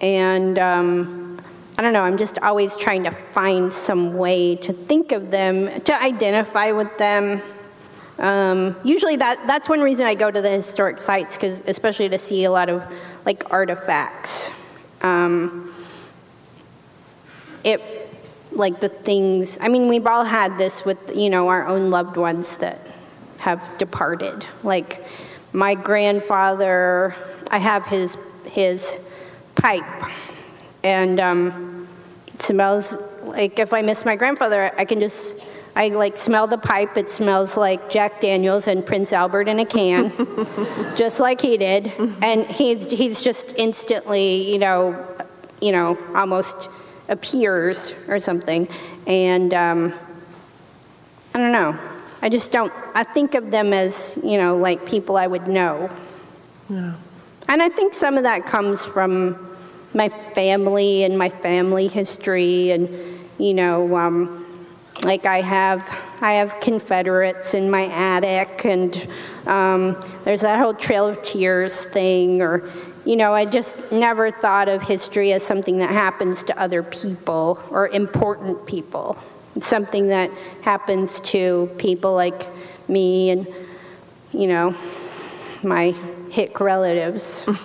[0.00, 1.42] And um,
[1.76, 5.82] I don't know, I'm just always trying to find some way to think of them,
[5.82, 7.42] to identify with them.
[8.18, 12.18] Um, usually that, that's one reason I go to the historic sites, because especially to
[12.18, 12.82] see a lot of
[13.26, 14.48] like artifacts.
[15.02, 15.74] Um,
[17.62, 18.01] it
[18.54, 22.16] like the things i mean we've all had this with you know our own loved
[22.16, 22.86] ones that
[23.42, 24.46] have departed.
[24.62, 25.04] Like
[25.52, 27.14] my grandfather
[27.50, 28.98] i have his his
[29.56, 29.84] pipe.
[30.84, 31.88] And um,
[32.28, 35.36] it smells like if i miss my grandfather i can just
[35.74, 36.96] i like smell the pipe.
[36.96, 40.12] It smells like jack daniels and prince albert in a can
[40.96, 41.92] just like he did.
[42.22, 44.80] And he's he's just instantly you know
[45.60, 46.68] you know almost
[47.08, 48.68] appears or something.
[49.06, 49.94] And um,
[51.34, 51.78] I don't know.
[52.20, 52.72] I just don't.
[52.94, 55.90] I think of them as you know like people I would know.
[56.68, 56.94] No.
[57.48, 59.56] And I think some of that comes from
[59.94, 62.88] my family and my family history, and
[63.38, 64.46] you know, um,
[65.02, 65.80] like I have
[66.20, 69.08] I have Confederates in my attic, and
[69.46, 72.70] um, there's that whole Trail of Tears thing, or
[73.04, 77.62] you know, I just never thought of history as something that happens to other people
[77.70, 79.16] or important people.
[79.56, 80.30] It's something that
[80.62, 82.48] happens to people like
[82.88, 83.46] me and,
[84.32, 84.74] you know,
[85.62, 85.94] my
[86.30, 87.44] hick relatives.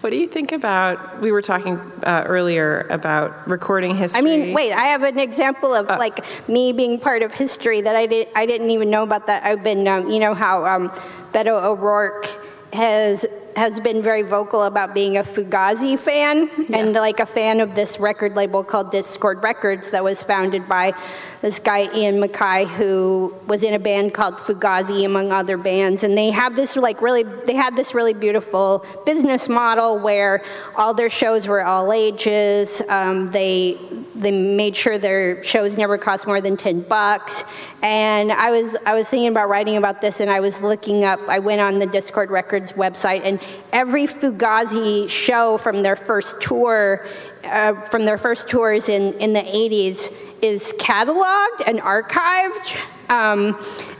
[0.00, 1.22] What do you think about?
[1.22, 4.18] We were talking uh, earlier about recording history.
[4.18, 5.96] I mean, wait, I have an example of Uh.
[5.98, 9.42] like me being part of history that I, did, I didn't even know about that.
[9.44, 10.90] I've been, um, you know, how um,
[11.32, 12.28] Beto O'Rourke
[12.74, 13.24] has
[13.56, 17.98] has been very vocal about being a Fugazi fan and like a fan of this
[17.98, 20.92] record label called Dischord Records that was founded by
[21.40, 26.02] this guy Ian MacKaye who was in a band called Fugazi among other bands.
[26.02, 30.44] And they have this like really they had this really beautiful business model where
[30.76, 32.82] all their shows were all ages.
[32.88, 33.78] Um, they
[34.14, 37.44] they made sure their shows never cost more than 10 bucks.
[37.82, 41.20] And i was i was thinking about writing about this and i was looking up
[41.28, 43.38] i went on the Dischord records website and
[43.72, 47.06] every fugazi show from their first tour
[47.44, 52.76] uh, from their first tours in, in the 80s is cataloged and archived
[53.10, 53.58] um,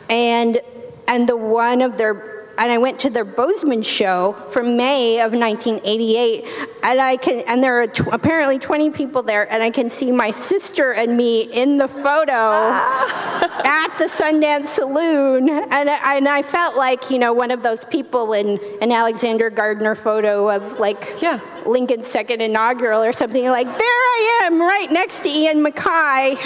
[0.09, 0.61] and
[1.07, 5.33] and the one of their and I went to their Bozeman show from May of
[5.33, 6.45] 1988,
[6.83, 10.13] and I can, and there are t- apparently 20 people there, and I can see
[10.13, 13.63] my sister and me in the photo ah.
[13.65, 17.85] at the Sundance Saloon, and I, and I felt like you know one of those
[17.87, 21.41] people in an Alexander Gardner photo of like Yeah.
[21.67, 26.37] Lincoln's second inaugural or something like there I am right next to Ian MacKaye.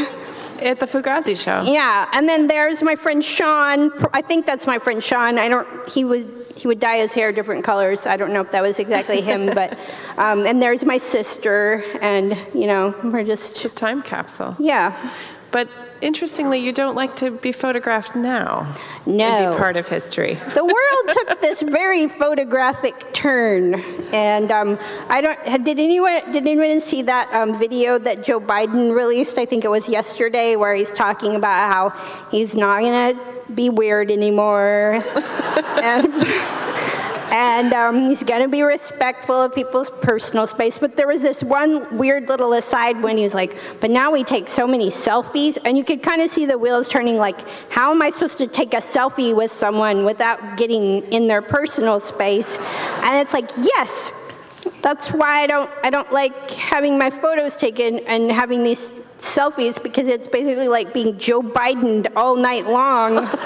[0.60, 1.62] At the Fugazi show.
[1.62, 3.90] Yeah, and then there's my friend Sean.
[4.12, 5.38] I think that's my friend Sean.
[5.38, 5.88] I don't.
[5.88, 8.06] He would he would dye his hair different colors.
[8.06, 9.78] I don't know if that was exactly him, but
[10.16, 14.56] um, and there's my sister, and you know we're just A time capsule.
[14.58, 15.14] yeah.
[15.50, 15.68] But
[16.00, 18.76] interestingly, you don't like to be photographed now.
[19.06, 19.52] No.
[19.52, 20.34] be part of history.
[20.54, 23.74] the world took this very photographic turn,
[24.12, 24.78] and um,
[25.08, 25.64] I don't.
[25.64, 29.38] Did anyone did anyone see that um, video that Joe Biden released?
[29.38, 33.70] I think it was yesterday, where he's talking about how he's not going to be
[33.70, 35.04] weird anymore,
[35.82, 36.12] and.
[37.30, 40.78] And um, he's going to be respectful of people's personal space.
[40.78, 44.24] But there was this one weird little aside when he was like, but now we
[44.24, 45.58] take so many selfies.
[45.64, 48.46] And you could kind of see the wheels turning like, how am I supposed to
[48.46, 52.56] take a selfie with someone without getting in their personal space?
[53.02, 54.10] And it's like, yes,
[54.82, 59.82] that's why I don't, I don't like having my photos taken and having these selfies
[59.82, 63.28] because it's basically like being Joe Biden all night long.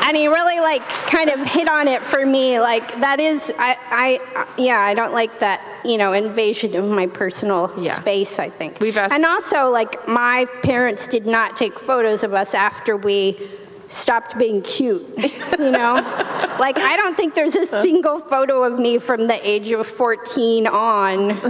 [0.00, 2.58] And he really like kind of hit on it for me.
[2.60, 7.06] Like that is i i yeah i don't like that you know invasion of my
[7.06, 7.94] personal Yeah.
[7.96, 8.80] space i think.
[8.80, 13.50] We've asked- and also like my parents did not take photos of us after we
[13.88, 15.94] stopped being cute you know
[16.60, 20.66] like i don't think there's a single photo of me from the age of 14
[20.66, 21.40] on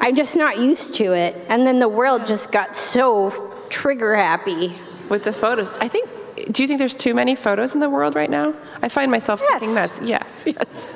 [0.00, 4.78] i'm just not used to it and then the world just got so trigger happy
[5.08, 5.72] With the photos.
[5.80, 6.08] I think,
[6.52, 8.54] do you think there's too many photos in the world right now?
[8.82, 9.98] I find myself thinking Yes.
[9.98, 10.88] that's, yes, yes.